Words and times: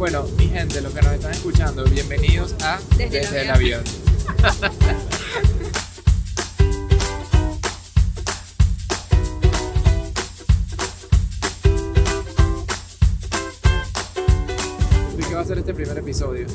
Bueno, 0.00 0.24
mi 0.38 0.48
gente, 0.48 0.80
los 0.80 0.92
que 0.94 1.02
nos 1.02 1.12
están 1.12 1.32
escuchando, 1.32 1.84
bienvenidos 1.84 2.54
a 2.62 2.80
Desde 2.96 3.20
el 3.20 3.36
el 3.36 3.50
avión. 3.50 3.84
¿De 15.18 15.22
qué 15.22 15.34
va 15.34 15.42
a 15.42 15.44
ser 15.44 15.58
este 15.58 15.74
primer 15.74 15.98
episodio? 15.98 16.46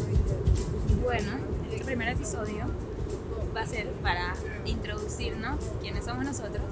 Bueno, 1.04 1.34
este 1.72 1.86
primer 1.86 2.10
episodio 2.10 2.66
va 3.56 3.62
a 3.62 3.68
ser 3.68 3.92
para 4.02 4.34
introducirnos 4.66 5.60
quiénes 5.82 6.06
somos 6.06 6.26
nosotros, 6.26 6.66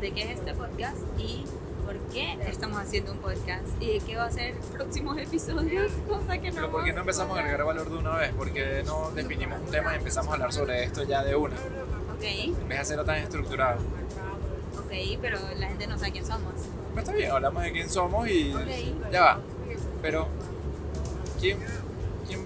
de 0.00 0.12
qué 0.12 0.30
es 0.30 0.38
este 0.38 0.54
podcast 0.54 0.98
y 1.18 1.42
por 1.94 2.12
qué 2.12 2.38
estamos 2.48 2.78
haciendo 2.80 3.12
un 3.12 3.18
podcast 3.18 3.62
y 3.80 3.94
de 3.94 4.00
qué 4.00 4.16
va 4.16 4.24
a 4.24 4.30
ser 4.30 4.54
próximos 4.72 5.16
episodios, 5.18 5.92
cosa 6.08 6.38
que 6.38 6.48
no 6.50 6.54
Pero 6.56 6.70
¿por 6.70 6.84
qué 6.84 6.92
no 6.92 7.00
empezamos 7.00 7.36
a 7.36 7.40
agregar 7.40 7.64
valor 7.64 7.90
de 7.90 7.96
una 7.96 8.16
vez? 8.16 8.32
Porque 8.36 8.82
no 8.84 9.10
definimos 9.12 9.60
un 9.60 9.70
tema 9.70 9.92
y 9.94 9.98
empezamos 9.98 10.30
a 10.30 10.34
hablar 10.34 10.52
sobre 10.52 10.84
esto 10.84 11.02
ya 11.04 11.22
de 11.22 11.34
una, 11.36 11.54
Ok, 12.16 12.22
en 12.22 12.54
vez 12.68 12.68
de 12.68 12.78
hacerlo 12.78 13.04
tan 13.04 13.16
estructurado. 13.16 13.78
ok, 14.78 14.92
pero 15.20 15.38
la 15.58 15.68
gente 15.68 15.86
no 15.86 15.98
sabe 15.98 16.12
quién 16.12 16.26
somos. 16.26 16.52
Pero 16.90 17.00
está 17.00 17.12
bien, 17.12 17.30
hablamos 17.30 17.62
de 17.62 17.72
quién 17.72 17.88
somos 17.90 18.28
y 18.28 18.54
Ok. 18.54 19.10
ya 19.12 19.20
va. 19.20 19.40
Pero, 20.02 20.28
¿quién, 21.40 21.58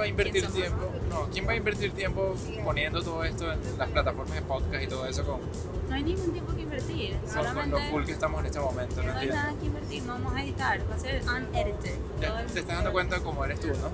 quién 0.05 0.17
va 0.17 0.23
a 0.23 0.27
invertir 0.27 0.47
tiempo? 0.49 0.93
No, 1.09 1.29
¿quién 1.33 1.47
va 1.47 1.53
a 1.53 1.57
invertir 1.57 1.93
tiempo 1.93 2.35
poniendo 2.65 3.03
todo 3.03 3.25
esto 3.25 3.53
en 3.53 3.79
las 3.79 3.89
plataformas 3.89 4.35
de 4.35 4.43
podcast 4.43 4.83
y 4.83 4.87
todo 4.87 5.07
eso 5.07 5.25
con, 5.25 5.41
No 5.89 5.95
hay 5.95 6.03
ningún 6.03 6.33
tiempo 6.33 6.55
que 6.55 6.63
invertir, 6.63 7.17
son 7.27 7.37
con 7.37 7.45
solamente 7.45 7.71
lo 7.71 7.91
full 7.91 8.05
que 8.05 8.13
estamos 8.13 8.41
en 8.41 8.47
este 8.47 8.61
momento? 8.61 9.03
¿no 9.03 9.13
no 9.13 9.19
hay 9.19 9.29
nada 9.29 9.55
que 9.59 9.67
invertir, 9.67 10.03
no 10.05 10.13
vamos 10.13 10.35
a 10.35 10.43
editar, 10.43 10.81
va 10.91 10.95
a 10.95 10.99
ser 10.99 11.23
unedited. 11.23 11.95
Ya 12.21 12.47
te 12.47 12.61
estás 12.61 12.77
dando 12.77 12.93
cuenta 12.93 13.21
cómo 13.21 13.45
eres 13.45 13.61
tú, 13.61 13.69
¿no? 13.69 13.91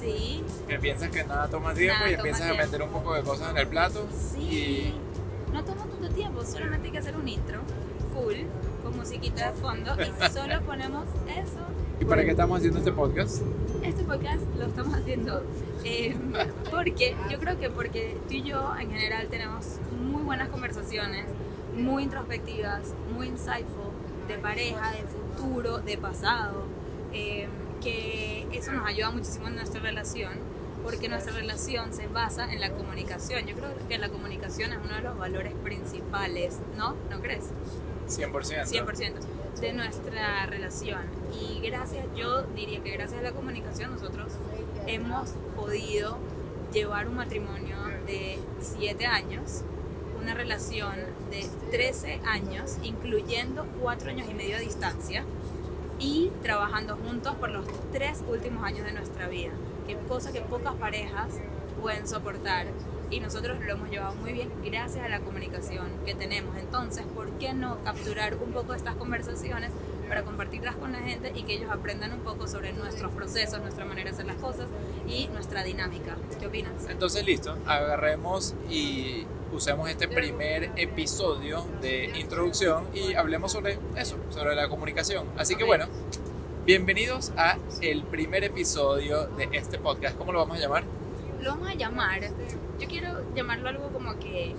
Sí, 0.00 0.42
Que 0.66 0.78
piensas 0.80 1.10
que 1.10 1.22
nada 1.22 1.48
toma 1.48 1.72
tiempo 1.72 2.00
Nada 2.00 2.10
y 2.10 2.14
empiezas 2.14 2.50
a 2.50 2.54
meter 2.54 2.82
un 2.82 2.88
poco 2.90 3.14
de 3.14 3.22
cosas 3.22 3.50
en 3.50 3.58
el 3.58 3.68
plato. 3.68 4.04
Sí. 4.34 4.92
No 5.52 5.64
toma 5.64 5.84
tanto 5.84 6.08
tiempo, 6.10 6.44
solamente 6.44 6.88
hay 6.88 6.92
que 6.92 6.98
hacer 6.98 7.16
un 7.16 7.28
intro 7.28 7.60
full 8.12 8.34
con 8.82 8.96
musiquita 8.96 9.52
de 9.52 9.58
fondo 9.60 9.94
y 10.02 10.30
solo 10.32 10.60
ponemos 10.62 11.04
eso. 11.28 11.60
¿Y, 12.00 12.02
¿Y 12.02 12.06
para 12.06 12.24
qué 12.24 12.32
estamos 12.32 12.58
haciendo 12.58 12.80
este 12.80 12.90
podcast? 12.90 13.42
Este 13.82 14.04
podcast 14.04 14.42
lo 14.56 14.66
estamos 14.66 14.94
haciendo 14.94 15.42
eh, 15.84 16.16
porque 16.70 17.16
yo 17.30 17.38
creo 17.38 17.58
que 17.58 17.70
porque 17.70 18.16
tú 18.28 18.34
y 18.34 18.42
yo 18.42 18.74
en 18.78 18.90
general 18.90 19.28
tenemos 19.28 19.78
muy 20.00 20.22
buenas 20.22 20.48
conversaciones, 20.48 21.26
muy 21.76 22.04
introspectivas, 22.04 22.94
muy 23.12 23.28
insightful, 23.28 23.92
de 24.28 24.38
pareja, 24.38 24.92
de 24.92 25.04
futuro, 25.04 25.78
de 25.78 25.98
pasado, 25.98 26.64
eh, 27.12 27.48
que 27.80 28.46
eso 28.52 28.72
nos 28.72 28.86
ayuda 28.86 29.10
muchísimo 29.10 29.48
en 29.48 29.56
nuestra 29.56 29.80
relación 29.80 30.32
porque 30.82 31.08
nuestra 31.08 31.32
relación 31.32 31.92
se 31.92 32.06
basa 32.06 32.52
en 32.52 32.60
la 32.60 32.70
comunicación. 32.70 33.46
Yo 33.46 33.56
creo 33.56 33.70
que 33.88 33.98
la 33.98 34.08
comunicación 34.08 34.72
es 34.72 34.78
uno 34.84 34.94
de 34.94 35.02
los 35.02 35.18
valores 35.18 35.52
principales, 35.64 36.58
¿no? 36.76 36.94
¿No 37.10 37.20
crees? 37.20 37.50
100%. 38.08 38.30
100% 38.66 39.45
de 39.60 39.72
nuestra 39.72 40.46
relación. 40.46 41.00
Y 41.40 41.60
gracias, 41.60 42.04
yo 42.14 42.42
diría 42.42 42.82
que 42.82 42.90
gracias 42.90 43.20
a 43.20 43.22
la 43.22 43.32
comunicación 43.32 43.90
nosotros 43.90 44.32
hemos 44.86 45.30
podido 45.54 46.18
llevar 46.72 47.08
un 47.08 47.16
matrimonio 47.16 47.76
de 48.06 48.38
7 48.60 49.06
años, 49.06 49.62
una 50.20 50.34
relación 50.34 50.94
de 51.30 51.48
13 51.70 52.20
años, 52.26 52.76
incluyendo 52.82 53.66
4 53.80 54.10
años 54.10 54.28
y 54.30 54.34
medio 54.34 54.56
de 54.56 54.64
distancia, 54.64 55.24
y 55.98 56.30
trabajando 56.42 56.96
juntos 56.96 57.34
por 57.36 57.50
los 57.50 57.64
3 57.92 58.24
últimos 58.28 58.62
años 58.64 58.84
de 58.84 58.92
nuestra 58.92 59.28
vida, 59.28 59.52
que 59.86 59.96
cosa 59.96 60.32
que 60.32 60.42
pocas 60.42 60.74
parejas 60.74 61.28
pueden 61.80 62.06
soportar. 62.06 62.66
Y 63.10 63.20
nosotros 63.20 63.58
lo 63.64 63.72
hemos 63.72 63.88
llevado 63.88 64.14
muy 64.16 64.32
bien 64.32 64.50
gracias 64.64 65.04
a 65.04 65.08
la 65.08 65.20
comunicación 65.20 65.86
que 66.04 66.14
tenemos. 66.14 66.56
Entonces, 66.56 67.04
¿por 67.14 67.30
qué 67.38 67.54
no 67.54 67.78
capturar 67.84 68.36
un 68.36 68.52
poco 68.52 68.74
estas 68.74 68.96
conversaciones 68.96 69.70
para 70.08 70.22
compartirlas 70.22 70.74
con 70.76 70.92
la 70.92 70.98
gente 70.98 71.32
y 71.34 71.44
que 71.44 71.54
ellos 71.54 71.70
aprendan 71.70 72.12
un 72.12 72.20
poco 72.20 72.48
sobre 72.48 72.72
nuestros 72.72 73.12
procesos, 73.12 73.60
nuestra 73.60 73.84
manera 73.84 74.10
de 74.10 74.14
hacer 74.14 74.26
las 74.26 74.36
cosas 74.36 74.66
y 75.08 75.28
nuestra 75.28 75.62
dinámica? 75.62 76.16
¿Qué 76.40 76.46
opinas? 76.48 76.72
Entonces, 76.88 77.24
listo, 77.24 77.56
agarremos 77.66 78.54
y 78.68 79.24
usemos 79.52 79.88
este 79.88 80.08
primer 80.08 80.72
episodio 80.76 81.64
de 81.80 82.18
introducción 82.18 82.88
y 82.92 83.14
hablemos 83.14 83.52
sobre 83.52 83.78
eso, 83.96 84.16
sobre 84.30 84.56
la 84.56 84.68
comunicación. 84.68 85.28
Así 85.36 85.54
que 85.54 85.62
bueno, 85.62 85.86
bienvenidos 86.64 87.32
a 87.36 87.56
el 87.80 88.02
primer 88.02 88.42
episodio 88.42 89.28
de 89.28 89.48
este 89.52 89.78
podcast. 89.78 90.18
¿Cómo 90.18 90.32
lo 90.32 90.40
vamos 90.40 90.58
a 90.58 90.60
llamar? 90.60 90.84
Lo 91.40 91.50
vamos 91.50 91.68
a 91.68 91.74
llamar, 91.74 92.20
yo 92.78 92.88
quiero 92.88 93.22
llamarlo 93.34 93.68
algo 93.68 93.88
como 93.90 94.18
que, 94.18 94.54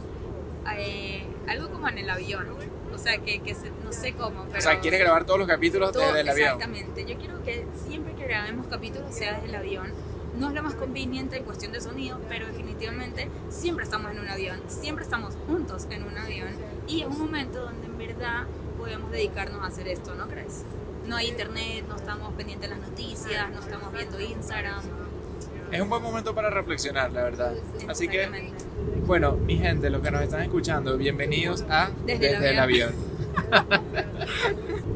eh, 0.78 1.25
algo 1.47 1.69
como 1.69 1.88
en 1.89 1.97
el 1.97 2.09
avión. 2.09 2.47
O 2.94 2.97
sea, 2.97 3.17
que, 3.19 3.39
que 3.41 3.53
se- 3.53 3.69
no 3.83 3.91
sé 3.91 4.13
cómo, 4.13 4.45
pero... 4.45 4.57
O 4.59 4.61
sea, 4.61 4.79
¿quieres 4.79 5.00
grabar 5.00 5.25
todos 5.25 5.38
los 5.39 5.47
capítulos 5.47 5.91
Todo- 5.91 6.03
desde 6.07 6.22
el 6.22 6.29
avión? 6.29 6.47
Exactamente. 6.53 7.06
Yo 7.06 7.17
quiero 7.19 7.44
que 7.44 7.66
siempre 7.88 8.13
que 8.16 8.23
grabemos 8.25 8.66
capítulos 8.67 9.13
sea 9.13 9.33
desde 9.33 9.50
el 9.50 9.56
avión. 9.56 9.91
No 10.39 10.50
es 10.50 10.53
lo 10.53 10.63
más 10.63 10.73
conveniente 10.75 11.38
en 11.38 11.44
cuestión 11.44 11.72
de 11.73 11.81
sonido, 11.81 12.19
pero 12.29 12.47
definitivamente 12.47 13.29
siempre 13.50 13.83
estamos 13.83 14.11
en 14.11 14.19
un 14.19 14.29
avión, 14.29 14.59
siempre 14.67 15.03
estamos 15.03 15.35
juntos 15.47 15.88
en 15.89 16.03
un 16.03 16.16
avión 16.17 16.50
y 16.88 17.01
es 17.01 17.07
un 17.07 17.17
momento 17.19 17.61
donde 17.61 17.88
en 17.88 17.97
verdad 17.97 18.44
podemos 18.77 19.09
dedicarnos 19.11 19.63
a 19.63 19.67
hacer 19.67 19.88
esto, 19.88 20.13
¿no 20.13 20.27
crees? 20.27 20.63
No 21.07 21.16
hay 21.16 21.27
internet, 21.29 21.85
no 21.88 21.95
estamos 21.95 22.33
pendientes 22.35 22.69
de 22.69 22.75
las 22.77 22.88
noticias, 22.88 23.50
no 23.50 23.59
estamos 23.59 23.91
viendo 23.94 24.19
Instagram. 24.19 24.81
Es 25.72 25.81
un 25.81 25.89
buen 25.89 26.01
momento 26.01 26.33
para 26.33 26.50
reflexionar, 26.50 27.11
la 27.11 27.23
verdad. 27.23 27.53
Así 27.88 28.07
que, 28.07 28.28
bueno, 29.05 29.33
mi 29.33 29.57
gente, 29.57 29.89
los 29.89 30.01
que 30.01 30.11
nos 30.11 30.22
están 30.22 30.41
escuchando, 30.41 30.97
bienvenidos 30.97 31.66
a 31.69 31.89
Desde 32.05 32.35
el 32.35 32.44
el 32.44 32.59
avión. 32.59 32.91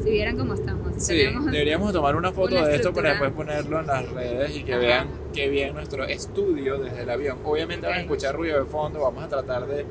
Si 0.03 0.09
vieran 0.09 0.35
cómo 0.35 0.55
estamos. 0.55 0.93
Sí, 0.97 1.13
deberíamos 1.51 1.93
tomar 1.93 2.15
una 2.15 2.31
foto 2.31 2.55
una 2.55 2.65
de 2.67 2.75
esto 2.75 2.91
para 2.91 3.11
después 3.11 3.31
ponerlo 3.33 3.79
en 3.81 3.85
las 3.87 4.09
redes 4.09 4.55
y 4.57 4.63
que 4.63 4.73
Ajá. 4.73 4.81
vean 4.81 5.07
qué 5.31 5.47
bien 5.47 5.75
nuestro 5.75 6.05
estudio 6.05 6.79
desde 6.79 7.03
el 7.03 7.09
avión. 7.11 7.37
Obviamente 7.45 7.85
van 7.85 7.97
a 7.97 8.01
escuchar 8.01 8.35
ruido 8.35 8.57
de 8.63 8.65
fondo, 8.65 8.99
vamos 9.01 9.23
a 9.23 9.27
tratar 9.27 9.67
de 9.67 9.85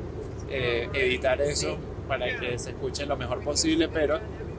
eh, 0.51 0.89
editar 0.95 1.41
eso 1.41 1.75
Sí. 1.75 1.79
para 2.09 2.27
que 2.41 2.59
se 2.59 2.71
escuche 2.71 3.07
lo 3.07 3.17
mejor 3.17 3.41
posible, 3.45 3.89
pero 3.89 4.19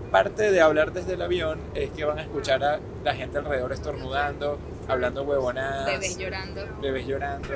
parte 0.09 0.51
de 0.51 0.61
hablar 0.61 0.93
desde 0.93 1.15
el 1.15 1.21
avión 1.21 1.59
es 1.75 1.89
que 1.91 2.05
van 2.05 2.19
a 2.19 2.21
escuchar 2.23 2.63
a 2.63 2.79
la 3.03 3.13
gente 3.13 3.37
alrededor 3.39 3.73
estornudando, 3.73 4.57
hablando 4.91 5.23
huevonadas, 5.23 5.85
bebés 5.85 6.17
llorando. 6.17 6.67
bebés 6.81 7.07
llorando. 7.07 7.49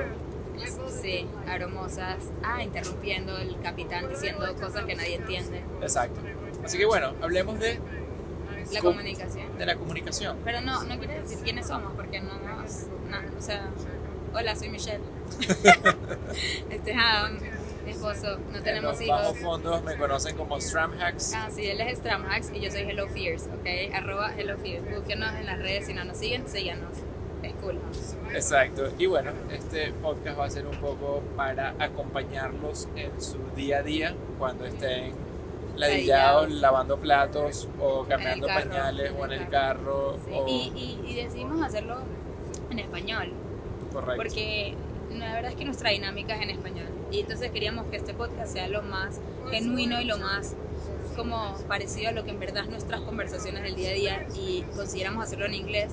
Sí, 1.02 1.26
aromosas. 1.48 2.16
Ah, 2.42 2.62
interrumpiendo 2.62 3.36
el 3.36 3.60
capitán 3.60 4.08
diciendo 4.08 4.46
cosas 4.60 4.84
que 4.86 4.94
nadie 4.96 5.16
entiende. 5.16 5.62
Exacto. 5.82 6.20
Así 6.64 6.78
que 6.78 6.86
bueno, 6.86 7.12
hablemos 7.22 7.58
de, 7.60 7.78
La 8.72 8.80
com- 8.80 8.92
comunicación. 8.94 9.58
de 9.58 9.66
la 9.66 9.76
comunicación. 9.76 10.38
Pero 10.44 10.60
no, 10.62 10.82
no 10.84 10.98
quiere 10.98 11.20
decir 11.20 11.38
quiénes 11.44 11.66
somos, 11.66 11.92
porque 11.94 12.20
no 12.20 12.38
nos. 12.38 12.86
no, 13.10 13.18
o 13.38 13.42
sea, 13.42 13.68
hola, 14.32 14.56
soy 14.56 14.70
Michelle. 14.70 15.00
este 16.70 16.90
es 16.92 16.96
Adam, 16.98 17.38
mi 17.84 17.90
esposo. 17.90 18.38
No 18.50 18.56
En 18.58 18.64
tenemos 18.64 18.92
los 18.92 19.00
hijos. 19.02 19.38
fondos 19.38 19.82
me 19.84 19.96
conocen 19.96 20.36
como 20.36 20.58
Stramhacks. 20.60 21.34
Ah, 21.34 21.48
sí, 21.54 21.66
él 21.66 21.80
es 21.82 21.98
Stramhacks 21.98 22.50
y 22.54 22.60
yo 22.60 22.70
soy 22.70 22.82
Hello 22.82 23.06
Fears, 23.08 23.44
¿ok? 23.44 23.94
Arroba 23.94 24.32
Hello 24.36 24.56
Fears. 24.58 24.84
Búsquenos 24.96 25.34
en 25.34 25.46
las 25.46 25.58
redes, 25.58 25.86
si 25.86 25.92
no 25.94 26.04
nos 26.04 26.16
siguen, 26.16 26.48
síganos. 26.48 26.96
Exacto. 28.32 28.90
Y 28.98 29.06
bueno, 29.06 29.32
este 29.52 29.92
podcast 29.92 30.38
va 30.38 30.44
a 30.44 30.50
ser 30.50 30.66
un 30.66 30.76
poco 30.76 31.22
para 31.36 31.74
acompañarlos 31.78 32.88
en 32.96 33.20
su 33.20 33.38
día 33.54 33.78
a 33.78 33.82
día 33.82 34.14
cuando 34.38 34.64
estén 34.64 35.12
ladillados, 35.76 36.50
lavando 36.50 36.98
platos 36.98 37.68
o 37.80 38.04
cambiando 38.04 38.46
carro, 38.46 38.70
pañales 38.70 39.12
o 39.18 39.24
en 39.24 39.32
el 39.32 39.42
el 39.42 39.48
carro. 39.48 40.18
Sí, 40.24 40.30
o... 40.34 40.48
Y, 40.48 40.72
y, 40.74 41.00
y 41.10 41.14
decidimos 41.14 41.62
hacerlo 41.62 41.98
en 42.70 42.78
español. 42.78 43.32
Correcto. 43.92 44.16
porque 44.16 44.74
la 45.10 45.32
verdad 45.34 45.52
es 45.52 45.56
que 45.56 45.64
nuestra 45.64 45.90
dinámica 45.90 46.34
es 46.36 46.42
en 46.42 46.50
español 46.50 46.88
y 47.10 47.20
entonces 47.20 47.50
queríamos 47.50 47.86
que 47.86 47.96
este 47.96 48.12
podcast 48.12 48.52
sea 48.52 48.68
lo 48.68 48.82
más 48.82 49.20
genuino 49.50 50.00
y 50.00 50.04
lo 50.04 50.18
más 50.18 50.54
como 51.16 51.56
parecido 51.68 52.10
a 52.10 52.12
lo 52.12 52.24
que 52.24 52.30
en 52.30 52.40
verdad 52.40 52.64
es 52.64 52.68
nuestras 52.68 53.00
conversaciones 53.00 53.62
del 53.62 53.74
día 53.74 53.90
a 53.90 53.94
día 53.94 54.26
y 54.34 54.62
consideramos 54.74 55.24
hacerlo 55.24 55.46
en 55.46 55.54
inglés 55.54 55.92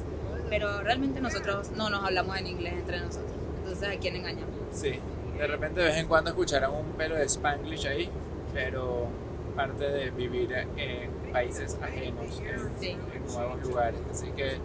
pero 0.54 0.82
realmente 0.84 1.20
nosotros 1.20 1.72
no 1.72 1.90
nos 1.90 2.04
hablamos 2.04 2.38
en 2.38 2.46
inglés 2.46 2.74
entre 2.74 3.00
nosotros 3.00 3.32
entonces 3.58 3.90
a 3.90 4.00
quién 4.00 4.16
engañamos 4.18 4.54
Sí. 4.72 5.00
De 5.38 5.48
repente 5.48 5.82
de 5.82 5.88
vez 5.88 5.98
en 5.98 6.08
cuando 6.08 6.30
escucharán 6.30 6.72
un 6.72 6.92
pelo 6.94 7.16
de 7.16 7.24
Spanglish 7.26 7.88
ahí, 7.88 8.08
pero 8.54 9.08
parte 9.56 9.84
de 9.90 10.12
vivir 10.12 10.52
en 10.54 11.10
países 11.32 11.76
ajenos, 11.82 12.40
en, 12.40 12.60
Sí. 12.80 12.90
en 13.16 13.34
nuevos 13.34 13.62
lugares. 13.64 14.00
Así 14.12 14.28
que 14.38 14.58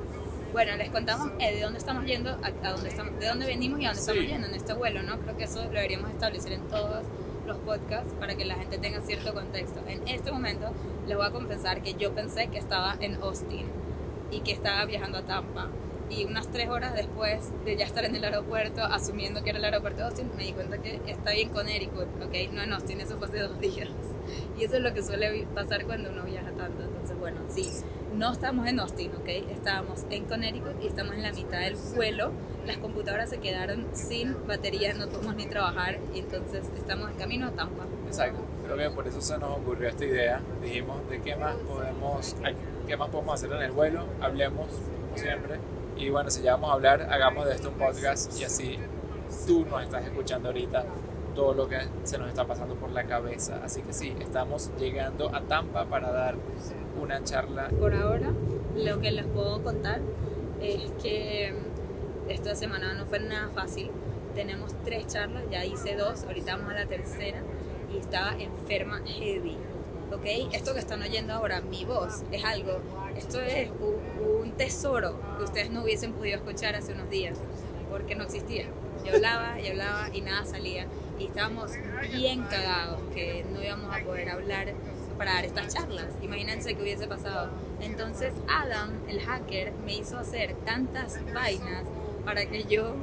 bueno 0.53 0.77
les 0.77 0.91
contamos 0.91 1.31
eh, 1.39 1.55
de 1.55 1.63
dónde 1.63 1.79
estamos 1.79 2.05
yendo 2.05 2.31
a, 2.31 2.69
a 2.69 2.73
dónde 2.73 2.89
estamos 2.91 3.19
de 3.19 3.27
dónde 3.29 3.47
venimos 3.47 3.81
y 3.81 3.87
a 3.87 3.89
dónde 3.95 4.03
Sí. 4.03 4.11
estamos 4.11 4.31
yendo 4.31 4.47
en 4.49 4.55
este 4.55 4.73
vuelo 4.75 5.03
no 5.03 5.19
creo 5.21 5.37
que 5.39 5.45
eso 5.45 5.63
lo 5.63 5.71
deberíamos 5.71 6.11
establecer 6.11 6.53
en 6.53 6.63
todos 6.69 7.03
los 7.47 7.57
podcasts 7.59 8.13
para 8.21 8.35
que 8.35 8.45
la 8.45 8.57
gente 8.57 8.77
tenga 8.77 9.01
cierto 9.01 9.33
contexto. 9.33 9.81
En 9.89 10.07
este 10.07 10.31
momento 10.33 10.71
les 11.07 11.17
voy 11.17 11.27
a 11.27 11.31
confesar 11.31 11.83
que 11.83 11.95
yo 11.95 12.13
pensé 12.13 12.49
que 12.49 12.59
estaba 12.59 12.95
en 13.01 13.15
Austin 13.23 13.67
y 14.31 14.41
que 14.41 14.53
estaba 14.53 14.85
viajando 14.85 15.19
a 15.19 15.23
Tampa. 15.25 15.69
y 16.11 16.25
unas 16.25 16.51
tres 16.51 16.71
horas 16.71 16.95
después 16.95 17.53
de 17.67 17.77
ya 17.77 17.85
estar 17.85 18.03
en 18.07 18.17
el 18.17 18.25
aeropuerto, 18.25 18.83
asumiendo 18.83 19.43
que 19.45 19.51
era 19.51 19.59
el 19.59 19.65
aeropuerto 19.67 19.99
de 19.99 20.05
Austin, 20.07 20.31
me 20.39 20.45
di 20.45 20.53
cuenta 20.55 20.79
que 20.79 21.03
está 21.07 21.33
bien 21.33 21.51
Connecticut, 21.51 22.07
¿ok? 22.23 22.51
No 22.51 22.63
en 22.63 22.73
Austin, 22.73 22.99
eso 23.03 23.19
fue 23.19 23.27
hace 23.27 23.41
dos 23.41 23.61
días. 23.61 23.91
Y 24.59 24.65
eso 24.65 24.77
es 24.77 24.83
lo 24.83 24.95
que 24.95 25.03
suele 25.03 25.47
pasar 25.55 25.85
cuando 25.85 26.09
uno 26.11 26.25
viaja 26.25 26.51
tanto. 26.53 26.83
Entonces, 26.83 27.19
bueno, 27.19 27.41
sí, 27.51 27.69
no 28.15 28.33
estamos 28.33 28.67
en 28.67 28.81
Austin, 28.81 29.11
¿ok? 29.17 29.29
Estábamos 29.51 30.07
en 30.09 30.25
Connecticut 30.25 30.83
y 30.83 30.87
estamos 30.87 31.13
en 31.15 31.23
la 31.25 31.33
mitad 31.33 31.61
del 31.61 31.77
vuelo. 31.95 32.31
Las 32.67 32.79
computadoras 32.79 33.29
se 33.29 33.39
quedaron 33.41 33.87
sin 33.93 34.35
batería, 34.47 34.95
no 34.95 35.09
podemos 35.09 35.37
ni 35.37 35.45
trabajar 35.45 35.99
y 36.15 36.21
entonces 36.21 36.65
estamos 36.75 37.11
en 37.11 37.17
camino 37.19 37.49
a 37.49 37.51
Tampa. 37.51 37.85
Exacto, 38.07 38.41
creo 38.65 38.79
que 38.79 38.89
por 38.95 39.07
eso 39.07 39.21
se 39.21 39.37
nos 39.37 39.59
ocurrió 39.59 39.91
esta 39.91 40.07
idea. 40.07 40.41
Dijimos 40.63 41.07
de 41.11 41.21
qué 41.21 41.37
más 41.37 41.55
podemos, 41.57 42.35
qué 42.89 42.97
más 42.97 43.11
podemos 43.11 43.35
hacer 43.35 43.53
en 43.53 43.63
el 43.63 43.71
vuelo, 43.71 44.07
hablemos 44.21 44.67
como 44.67 45.17
siempre 45.17 45.59
y 45.99 46.11
bueno, 46.11 46.31
si 46.31 46.43
ya 46.43 46.53
vamos 46.53 46.71
a 46.71 46.73
hablar, 46.75 47.03
hagamos 47.11 47.45
de 47.47 47.55
esto 47.55 47.69
un 47.69 47.75
podcast 47.75 48.41
y 48.41 48.45
así 48.45 48.79
tú 49.47 49.67
nos 49.67 49.83
estás 49.83 50.05
escuchando 50.05 50.49
ahorita 50.49 50.85
todo 51.35 51.55
lo 51.55 51.69
que 51.69 51.79
se 52.05 52.19
nos 52.19 52.29
está 52.29 52.47
pasando 52.47 52.77
por 52.77 52.91
la 52.91 53.05
cabeza. 53.05 53.61
Así 53.65 53.83
que 53.83 53.93
sí, 53.93 54.15
estamos 54.21 54.71
llegando 54.79 55.35
a 55.35 55.43
Tampa 55.43 55.85
para 55.85 56.11
dar 56.11 56.37
una 57.01 57.23
charla. 57.25 57.69
Por 57.69 57.95
ahora, 57.95 58.33
lo 58.77 59.01
que 59.01 59.11
les 59.11 59.27
puedo 59.27 59.63
contar 59.63 60.01
es 60.61 60.91
que 61.03 61.53
esta 62.29 62.55
semana 62.55 62.95
no 62.95 63.05
fue 63.07 63.21
nada 63.21 63.51
fácil. 63.51 63.91
Tenemos 64.35 64.73
tres 64.85 65.07
charlas, 65.09 65.45
ya 65.51 65.65
hice 65.65 65.97
dos, 65.97 66.25
ahorita 66.25 66.57
vamos 66.57 66.73
a 66.73 66.75
la 66.75 66.87
tercera 66.87 67.43
y 67.93 67.99
estaba 67.99 68.37
enferma 68.39 69.01
heavy. 69.05 69.59
¿Ok? 70.13 70.25
Esto 70.53 70.73
que 70.73 70.81
están 70.81 71.03
oyendo 71.03 71.35
ahora, 71.35 71.61
mi 71.61 71.85
voz, 71.85 72.23
es 72.33 72.45
algo, 72.45 72.81
esto 73.17 73.41
es 73.41 73.71
un, 73.71 74.53
tesoro 74.57 75.21
que 75.39 75.45
ustedes 75.45 75.71
no 75.71 75.85
hubiesen 75.85 76.15
podido 76.15 76.37
escuchar 76.37 76.75
hace 76.75 76.93
unos 76.93 77.09
días, 77.11 77.39
porque 77.91 78.17
no 78.17 78.25
existía. 78.25 78.67
Yo 79.05 79.15
hablaba 79.15 79.61
y 79.61 79.69
hablaba 79.69 80.09
y 80.13 80.21
nada 80.21 80.45
salía. 80.45 80.87
Y 81.17 81.27
estábamos 81.27 81.73
bien 82.13 82.43
cagados 82.43 83.01
que 83.15 83.45
no 83.53 83.63
íbamos 83.63 83.95
a 83.95 84.05
poder 84.05 84.31
hablar 84.31 84.75
para 85.17 85.35
dar 85.35 85.45
estas 85.45 85.75
charlas. 85.75 86.07
Imagínense 86.23 86.75
qué 86.75 86.83
hubiese 86.83 87.07
pasado. 87.07 87.51
Entonces 87.81 88.33
Adam, 88.49 88.91
el 89.09 89.21
hacker, 89.21 89.73
me 89.85 89.95
hizo 89.95 90.19
hacer 90.19 90.57
tantas 90.65 91.21
vainas 91.33 91.85
para 92.25 92.47
que 92.47 92.65
yo 92.65 92.95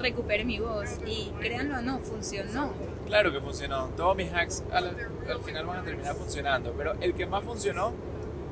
recupere 0.00 0.44
mi 0.44 0.58
voz 0.58 0.98
y 1.06 1.30
créanlo 1.40 1.78
o 1.78 1.82
no, 1.82 1.98
funcionó. 2.00 2.72
Claro 3.06 3.32
que 3.32 3.40
funcionó. 3.40 3.88
Todos 3.96 4.16
mis 4.16 4.32
hacks 4.32 4.64
al, 4.72 4.96
final 5.44 5.66
van 5.66 5.80
a 5.80 5.82
terminar 5.82 6.14
funcionando, 6.14 6.72
pero 6.76 6.94
el 7.00 7.14
que 7.14 7.26
más 7.26 7.44
funcionó, 7.44 7.92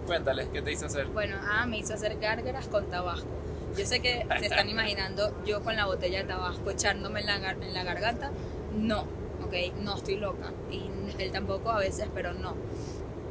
cuéntales, 0.06 0.48
¿qué 0.52 0.62
te 0.62 0.72
hizo 0.72 0.86
hacer? 0.86 1.06
Bueno, 1.06 1.36
ah, 1.42 1.66
me 1.66 1.78
hizo 1.78 1.94
hacer 1.94 2.18
gárgaras 2.18 2.68
con 2.68 2.86
tabasco. 2.90 3.28
Yo 3.76 3.86
sé 3.86 4.00
que 4.00 4.26
se 4.38 4.46
están 4.46 4.68
imaginando 4.70 5.32
yo 5.44 5.62
con 5.62 5.76
la 5.76 5.86
botella 5.86 6.22
de 6.22 6.24
tabasco 6.24 6.70
echándome 6.70 7.20
en 7.20 7.26
la, 7.26 7.50
en 7.50 7.74
la 7.74 7.84
garganta. 7.84 8.30
No, 8.76 9.02
ok, 9.44 9.54
no 9.82 9.96
estoy 9.96 10.16
loca. 10.16 10.52
Y 10.70 10.90
él 11.18 11.32
tampoco 11.32 11.70
a 11.70 11.78
veces, 11.78 12.08
pero 12.14 12.32
no. 12.32 12.54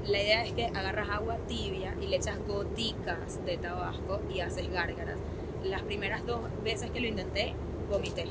La 0.07 0.21
idea 0.21 0.45
es 0.45 0.53
que 0.53 0.67
agarras 0.67 1.09
agua 1.09 1.37
tibia 1.47 1.93
y 2.01 2.07
le 2.07 2.15
echas 2.15 2.39
goticas 2.47 3.43
de 3.45 3.57
tabasco 3.57 4.21
y 4.33 4.39
haces 4.39 4.71
gárgaras. 4.71 5.17
Las 5.63 5.81
primeras 5.81 6.25
dos 6.25 6.39
veces 6.63 6.91
que 6.91 7.01
lo 7.01 7.07
intenté, 7.07 7.53
vomité. 7.89 8.25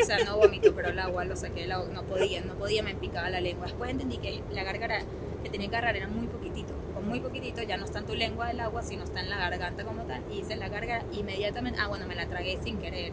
O 0.00 0.04
sea, 0.04 0.24
no 0.24 0.38
vomito, 0.38 0.74
pero 0.74 0.88
el 0.88 0.98
agua 0.98 1.24
lo 1.24 1.36
saqué 1.36 1.62
del 1.62 1.72
agua. 1.72 1.88
No 1.92 2.02
podía, 2.04 2.40
no 2.42 2.54
podía, 2.54 2.82
me 2.82 2.94
picaba 2.94 3.28
la 3.30 3.40
lengua. 3.40 3.66
Después 3.66 3.90
entendí 3.90 4.18
que 4.18 4.42
la 4.52 4.64
gárgara 4.64 5.00
que 5.42 5.50
tenía 5.50 5.68
que 5.68 5.76
agarrar 5.76 5.96
era 5.96 6.08
muy 6.08 6.26
poquitito. 6.26 6.72
Con 6.94 7.06
muy 7.06 7.20
poquitito 7.20 7.62
ya 7.62 7.76
no 7.76 7.84
está 7.84 8.00
en 8.00 8.06
tu 8.06 8.14
lengua 8.14 8.48
del 8.48 8.60
agua, 8.60 8.82
sino 8.82 9.04
está 9.04 9.20
en 9.20 9.30
la 9.30 9.36
garganta 9.36 9.84
como 9.84 10.02
tal. 10.04 10.22
Y 10.30 10.40
hice 10.40 10.56
la 10.56 10.68
gárgara 10.68 11.04
inmediatamente. 11.12 11.78
Ah, 11.80 11.88
bueno, 11.88 12.06
me 12.06 12.14
la 12.14 12.26
tragué 12.26 12.58
sin 12.62 12.78
querer. 12.78 13.12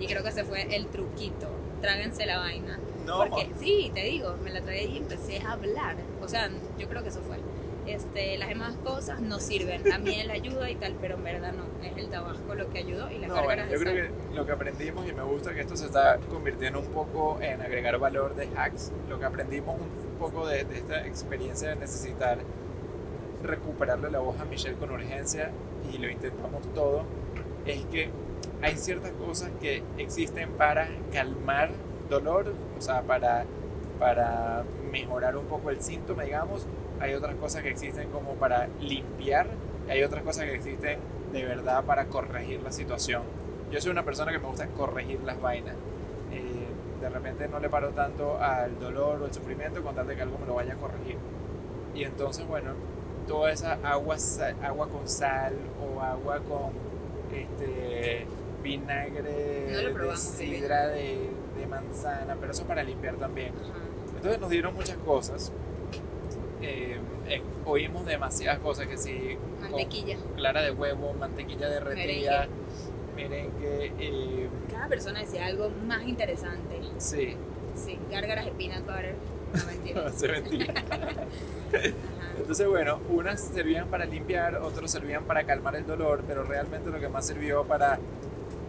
Y 0.00 0.06
creo 0.06 0.22
que 0.22 0.30
ese 0.30 0.44
fue 0.44 0.74
el 0.74 0.86
truquito. 0.86 1.48
Tráguense 1.80 2.26
la 2.26 2.38
vaina. 2.38 2.78
No. 3.06 3.18
Porque, 3.18 3.50
sí, 3.60 3.90
te 3.94 4.02
digo, 4.02 4.34
me 4.42 4.50
la 4.50 4.60
tragué 4.60 4.84
y 4.84 4.96
empecé 4.96 5.40
a 5.40 5.52
hablar. 5.52 5.96
O 6.22 6.28
sea, 6.28 6.50
yo 6.78 6.88
creo 6.88 7.02
que 7.02 7.10
eso 7.10 7.20
fue. 7.20 7.36
Este, 7.86 8.38
las 8.38 8.48
demás 8.48 8.76
cosas 8.82 9.20
no 9.20 9.38
sirven. 9.38 9.82
También 9.82 10.26
la 10.26 10.34
ayuda 10.34 10.70
y 10.70 10.76
tal, 10.76 10.96
pero 11.00 11.16
en 11.16 11.24
verdad 11.24 11.52
no. 11.52 11.64
Es 11.86 11.96
el 11.96 12.08
tabasco 12.08 12.54
lo 12.54 12.70
que 12.70 12.78
ayudó 12.78 13.10
y 13.10 13.18
las 13.18 13.28
no, 13.28 13.42
bueno, 13.42 13.64
Yo 13.70 13.78
creo 13.78 13.94
que 13.94 14.34
lo 14.34 14.46
que 14.46 14.52
aprendimos, 14.52 15.08
y 15.08 15.12
me 15.12 15.22
gusta 15.22 15.54
que 15.54 15.60
esto 15.60 15.76
se 15.76 15.86
está 15.86 16.18
convirtiendo 16.30 16.80
un 16.80 16.86
poco 16.86 17.38
en 17.40 17.60
agregar 17.60 17.98
valor 17.98 18.34
de 18.34 18.48
hacks, 18.56 18.92
lo 19.08 19.18
que 19.18 19.26
aprendimos 19.26 19.76
un 19.78 20.18
poco 20.18 20.46
de, 20.46 20.60
esta 20.60 21.06
experiencia 21.06 21.70
de 21.70 21.76
necesitar 21.76 22.38
recuperarle 23.42 24.10
la 24.10 24.20
voz 24.20 24.40
a 24.40 24.44
Michelle 24.46 24.76
con 24.76 24.90
urgencia, 24.90 25.50
y 25.92 25.98
lo 25.98 26.08
intentamos 26.08 26.62
todo, 26.72 27.04
es 27.66 27.84
que 27.86 28.08
hay 28.62 28.76
ciertas 28.76 29.12
cosas 29.12 29.50
que 29.60 29.82
existen 29.98 30.50
para 30.52 30.88
calmar 31.12 31.70
dolor, 32.08 32.54
o 32.78 32.80
sea, 32.80 33.02
para, 33.02 33.44
para 33.98 34.64
mejorar 34.90 35.36
un 35.36 35.44
poco 35.46 35.68
el 35.68 35.82
síntoma, 35.82 36.22
digamos, 36.22 36.66
hay 37.00 37.14
otras 37.14 37.34
cosas 37.36 37.62
que 37.62 37.70
existen 37.70 38.08
como 38.10 38.34
para 38.34 38.68
limpiar, 38.80 39.46
hay 39.88 40.02
otras 40.02 40.22
cosas 40.22 40.44
que 40.44 40.54
existen 40.54 40.98
de 41.32 41.44
verdad 41.44 41.84
para 41.84 42.06
corregir 42.06 42.62
la 42.62 42.72
situación. 42.72 43.22
Yo 43.70 43.80
soy 43.80 43.90
una 43.90 44.04
persona 44.04 44.32
que 44.32 44.38
me 44.38 44.46
gusta 44.46 44.66
corregir 44.68 45.20
las 45.24 45.40
vainas. 45.40 45.74
Eh, 46.32 47.00
de 47.00 47.08
repente 47.08 47.48
no 47.48 47.58
le 47.58 47.68
paro 47.68 47.90
tanto 47.90 48.38
al 48.38 48.78
dolor 48.78 49.20
o 49.20 49.24
al 49.24 49.34
sufrimiento 49.34 49.82
con 49.82 49.94
tal 49.94 50.06
de 50.06 50.16
que 50.16 50.22
algo 50.22 50.38
me 50.38 50.46
lo 50.46 50.54
vaya 50.54 50.74
a 50.74 50.76
corregir. 50.76 51.16
Y 51.94 52.04
entonces, 52.04 52.46
bueno, 52.46 52.72
toda 53.26 53.50
esa 53.50 53.78
agua, 53.82 54.16
agua 54.62 54.88
con 54.88 55.08
sal 55.08 55.54
o 55.82 56.00
agua 56.00 56.40
con 56.40 56.72
este, 57.34 58.26
vinagre 58.62 59.22
de 59.22 60.16
sidra 60.16 60.88
de, 60.88 61.30
de, 61.58 61.66
manzana, 61.66 62.36
pero 62.38 62.52
eso 62.52 62.64
para 62.64 62.82
limpiar 62.82 63.16
también. 63.16 63.52
Entonces 64.14 64.40
nos 64.40 64.50
dieron 64.50 64.74
muchas 64.74 64.96
cosas 64.98 65.52
eh, 66.64 66.98
eh, 67.28 67.42
oímos 67.64 68.06
demasiadas 68.06 68.58
cosas 68.60 68.86
que 68.86 68.96
sí. 68.96 69.36
Mantequilla. 69.60 70.16
Clara 70.36 70.62
de 70.62 70.70
huevo, 70.70 71.14
mantequilla 71.14 71.68
derretida, 71.68 72.48
merengue. 73.16 73.92
Eh, 73.98 74.48
Cada 74.70 74.88
persona 74.88 75.20
decía 75.20 75.46
algo 75.46 75.70
más 75.86 76.06
interesante. 76.06 76.80
Sí. 76.98 77.36
Sí, 77.74 77.98
gárgaras 78.10 78.44
de 78.44 78.52
peanut 78.52 78.86
butter. 78.86 79.14
No 79.54 79.66
mentira. 79.66 80.12
Se 80.16 80.28
mentira. 80.28 80.74
Entonces, 82.38 82.68
bueno, 82.68 82.98
unas 83.10 83.40
servían 83.40 83.88
para 83.88 84.04
limpiar, 84.06 84.56
otros 84.56 84.90
servían 84.90 85.24
para 85.24 85.44
calmar 85.44 85.76
el 85.76 85.86
dolor, 85.86 86.24
pero 86.26 86.42
realmente 86.44 86.90
lo 86.90 86.98
que 86.98 87.08
más 87.08 87.26
sirvió 87.26 87.64
para 87.64 87.98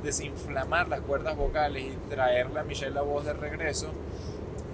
desinflamar 0.03 0.87
las 0.87 1.01
cuerdas 1.01 1.35
vocales 1.35 1.83
y 1.83 2.09
traerle 2.09 2.59
a 2.59 2.63
Michelle 2.63 2.93
la 2.93 3.01
voz 3.01 3.25
de 3.25 3.33
regreso 3.33 3.91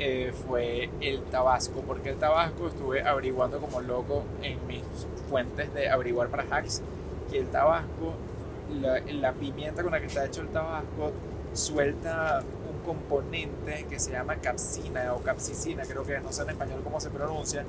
eh, 0.04 0.34
fue 0.34 0.90
el 1.00 1.22
tabasco, 1.26 1.82
porque 1.82 2.10
el 2.10 2.18
tabasco 2.18 2.70
estuve 2.70 3.04
averiguando 3.04 3.60
como 3.60 3.82
loco 3.82 4.24
en 4.42 4.66
mis 4.66 4.82
fuentes 5.30 5.72
de 5.76 5.90
averiguar 5.90 6.30
para 6.30 6.44
hacks, 6.50 6.82
que 7.30 7.38
el 7.38 7.48
tabasco, 7.50 8.16
la, 8.82 9.34
pimienta 9.34 9.84
con 9.84 9.92
la 9.92 10.00
que 10.00 10.08
está 10.08 10.26
hecho 10.26 10.42
el 10.42 10.48
tabasco, 10.48 11.12
suelta 11.54 12.42
un 12.68 12.84
componente 12.84 13.86
que 13.88 14.00
se 14.00 14.12
llama 14.12 14.38
capsina 14.38 15.14
o 15.14 15.22
capsicina, 15.22 15.84
creo 15.84 16.04
que 16.04 16.20
no 16.20 16.32
sé 16.32 16.42
en 16.42 16.50
español 16.50 16.82
cómo 16.84 17.00
se 17.00 17.12
pronuncia, 17.12 17.64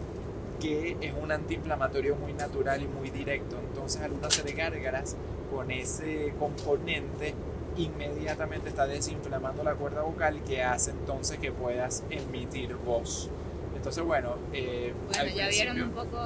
que 0.58 0.96
es 1.02 1.12
un 1.22 1.32
antiinflamatorio 1.32 2.16
muy 2.16 2.32
natural 2.32 2.82
y 2.82 2.86
muy 2.86 3.10
directo. 3.10 3.58
Entonces 3.58 4.00
al 4.00 4.12
uno 4.12 4.28
hacer 4.28 4.50
gárgaras 4.54 5.18
con 5.54 5.70
ese 5.70 6.32
componente, 6.38 7.34
inmediatamente 7.76 8.68
está 8.68 8.86
desinflamando 8.86 9.62
la 9.62 9.74
cuerda 9.74 10.02
vocal 10.02 10.42
que 10.42 10.62
hace 10.62 10.90
entonces 10.90 11.38
que 11.38 11.52
puedas 11.52 12.04
emitir 12.10 12.74
voz. 12.76 13.30
Entonces, 13.76 14.04
bueno. 14.04 14.36
Eh, 14.52 14.92
bueno, 15.08 15.34
ya 15.34 15.48
vieron 15.48 15.82
un 15.82 15.90
poco 15.90 16.18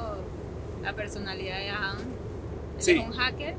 la 0.82 0.92
personalidad 0.94 1.58
de 1.58 1.70
Ahan. 1.70 1.98
es 2.78 2.88
un 2.88 3.12
hacker 3.12 3.54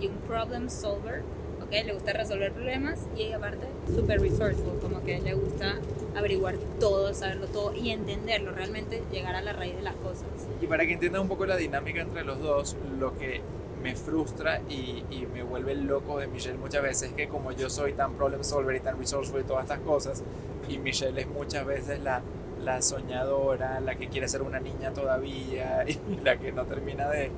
y 0.00 0.06
un 0.06 0.16
problem 0.26 0.68
solver. 0.68 1.22
¿okay? 1.62 1.84
Le 1.84 1.92
gusta 1.92 2.12
resolver 2.12 2.52
problemas 2.52 3.06
y 3.16 3.32
aparte, 3.32 3.66
super 3.94 4.20
resourceful, 4.20 4.78
como 4.80 5.02
que 5.02 5.20
le 5.20 5.34
gusta 5.34 5.76
averiguar 6.16 6.56
todo, 6.78 7.12
saberlo 7.14 7.46
todo 7.46 7.74
y 7.74 7.90
entenderlo, 7.90 8.52
realmente 8.52 9.02
llegar 9.12 9.34
a 9.34 9.42
la 9.42 9.52
raíz 9.52 9.76
de 9.76 9.82
las 9.82 9.94
cosas. 9.96 10.26
Y 10.60 10.66
para 10.66 10.86
que 10.86 10.94
entiendan 10.94 11.22
un 11.22 11.28
poco 11.28 11.46
la 11.46 11.56
dinámica 11.56 12.00
entre 12.00 12.24
los 12.24 12.40
dos, 12.40 12.76
lo 12.98 13.16
que 13.16 13.42
me 13.82 13.94
frustra 13.94 14.60
y, 14.68 15.04
me 15.32 15.42
vuelve 15.42 15.74
loco 15.74 16.18
de 16.18 16.26
Michelle 16.26 16.58
muchas 16.58 16.82
veces 16.82 17.12
que 17.12 17.28
como 17.28 17.52
yo 17.52 17.70
soy 17.70 17.92
tan 17.92 18.14
problem 18.14 18.42
solver 18.42 18.76
y 18.76 18.80
tan 18.80 18.98
resourceful 18.98 19.40
y 19.40 19.44
todas 19.44 19.64
estas 19.64 19.80
cosas 19.80 20.22
y 20.68 20.78
Michelle 20.78 21.20
es 21.20 21.28
muchas 21.28 21.64
veces 21.64 22.00
la, 22.00 22.22
la 22.62 22.82
soñadora, 22.82 23.80
la 23.80 23.94
que 23.96 24.08
quiere 24.08 24.28
ser 24.28 24.42
una 24.42 24.60
niña 24.60 24.92
todavía 24.92 25.84
y 25.88 26.20
la 26.22 26.38
que 26.38 26.52
no 26.52 26.64
termina 26.66 27.08
de, 27.08 27.30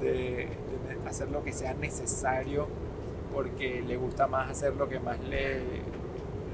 de, 0.00 0.48
hacer 1.08 1.30
lo 1.30 1.44
que 1.44 1.52
sea 1.52 1.74
necesario 1.74 2.66
porque 3.32 3.82
le 3.86 3.96
gusta 3.96 4.26
más 4.26 4.50
hacer 4.50 4.74
lo 4.76 4.88
que 4.88 5.00
más 5.00 5.20
le, 5.20 5.60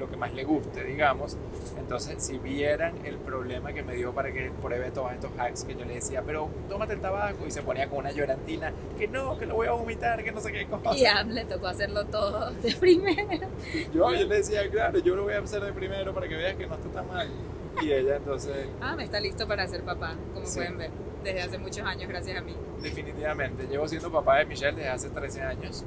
lo 0.01 0.11
que 0.11 0.17
más 0.17 0.33
le 0.33 0.43
guste, 0.45 0.83
digamos. 0.83 1.37
Entonces, 1.79 2.23
si 2.23 2.39
vieran 2.39 2.95
el 3.05 3.19
problema 3.19 3.73
que 3.73 3.83
me 3.83 3.95
dio 3.95 4.13
para 4.13 4.33
que 4.33 4.51
pruebe 4.61 4.91
todos 4.91 5.13
estos 5.13 5.31
hacks 5.39 5.65
que 5.65 5.75
yo 5.75 5.85
le 5.85 5.95
decía, 5.95 6.23
pero 6.27 6.49
tómate 6.69 6.95
el 6.95 7.01
tabaco 7.01 7.47
y 7.47 7.51
se 7.51 7.63
ponía 7.63 7.89
con 7.89 7.99
una 7.99 8.11
llorantina, 8.11 8.73
que 8.99 9.07
no, 9.07 9.39
que 9.39 9.47
lo 9.47 9.55
voy 9.55 9.69
a 9.69 9.73
vomitar, 9.73 10.25
que 10.25 10.33
no 10.33 10.41
sé 10.41 10.51
qué 10.51 10.67
cosa. 10.67 10.97
Y 10.97 11.05
a 11.07 11.23
le 11.23 11.45
tocó 11.45 11.69
hacerlo 11.69 12.07
todo 12.07 12.51
de 12.51 12.73
primero. 12.75 13.47
Yo, 13.93 14.13
yo 14.13 14.27
le 14.27 14.37
decía, 14.37 14.69
claro, 14.71 14.99
yo 14.99 15.15
lo 15.15 15.25
voy 15.25 15.35
a 15.35 15.41
hacer 15.41 15.63
de 15.63 15.73
primero 15.73 16.15
para 16.15 16.27
que 16.27 16.35
veas 16.35 16.57
que 16.57 16.67
no 16.67 16.75
está 16.75 16.89
tan 16.89 17.09
mal. 17.09 17.29
Y 17.83 17.93
ella 17.93 18.17
entonces... 18.17 18.69
Ah, 18.81 18.97
me 18.97 19.05
está 19.05 19.21
listo 19.21 19.47
para 19.47 19.67
ser 19.69 19.83
papá, 19.83 20.17
como 20.35 20.47
pueden 20.47 20.79
ver, 20.79 20.91
desde 21.23 21.43
hace 21.43 21.59
muchos 21.59 21.87
años, 21.87 22.09
gracias 22.09 22.39
a 22.39 22.41
mí. 22.41 22.57
Definitivamente, 22.83 23.67
llevo 23.67 23.87
siendo 23.87 24.11
papá 24.11 24.39
de 24.39 24.47
Michelle 24.47 24.73
desde 24.73 24.89
hace 24.89 25.11
13 25.11 25.43
años. 25.43 25.85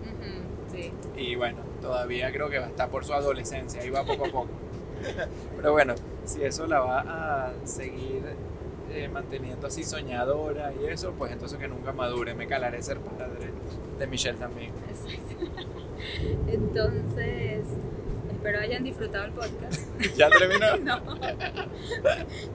Sí. 0.73 0.91
Y 1.15 1.35
bueno, 1.35 1.59
todavía 1.81 2.31
creo 2.31 2.49
que 2.49 2.59
va 2.59 2.65
a 2.65 2.69
estar 2.69 2.89
por 2.89 3.05
su 3.05 3.13
adolescencia, 3.13 3.83
y 3.85 3.89
va 3.89 4.03
poco 4.03 4.25
a 4.25 4.29
poco. 4.29 4.49
Pero 5.55 5.71
bueno, 5.71 5.95
si 6.25 6.43
eso 6.43 6.67
la 6.67 6.79
va 6.79 6.99
a 6.99 7.53
seguir 7.65 8.23
eh, 8.91 9.07
manteniendo 9.07 9.67
así 9.67 9.83
soñadora 9.83 10.71
y 10.73 10.85
eso, 10.85 11.13
pues 11.17 11.31
entonces 11.31 11.57
que 11.57 11.67
nunca 11.67 11.93
madure, 11.93 12.33
me 12.35 12.47
calaré 12.47 12.81
ser 12.81 12.99
padre 12.99 13.49
de 13.97 14.07
Michelle 14.07 14.37
también. 14.37 14.71
Entonces, 16.47 17.65
espero 18.29 18.59
hayan 18.59 18.83
disfrutado 18.83 19.25
el 19.25 19.31
podcast. 19.31 19.81
¿Ya 20.17 20.29
terminó? 20.29 20.77
no. 20.77 21.15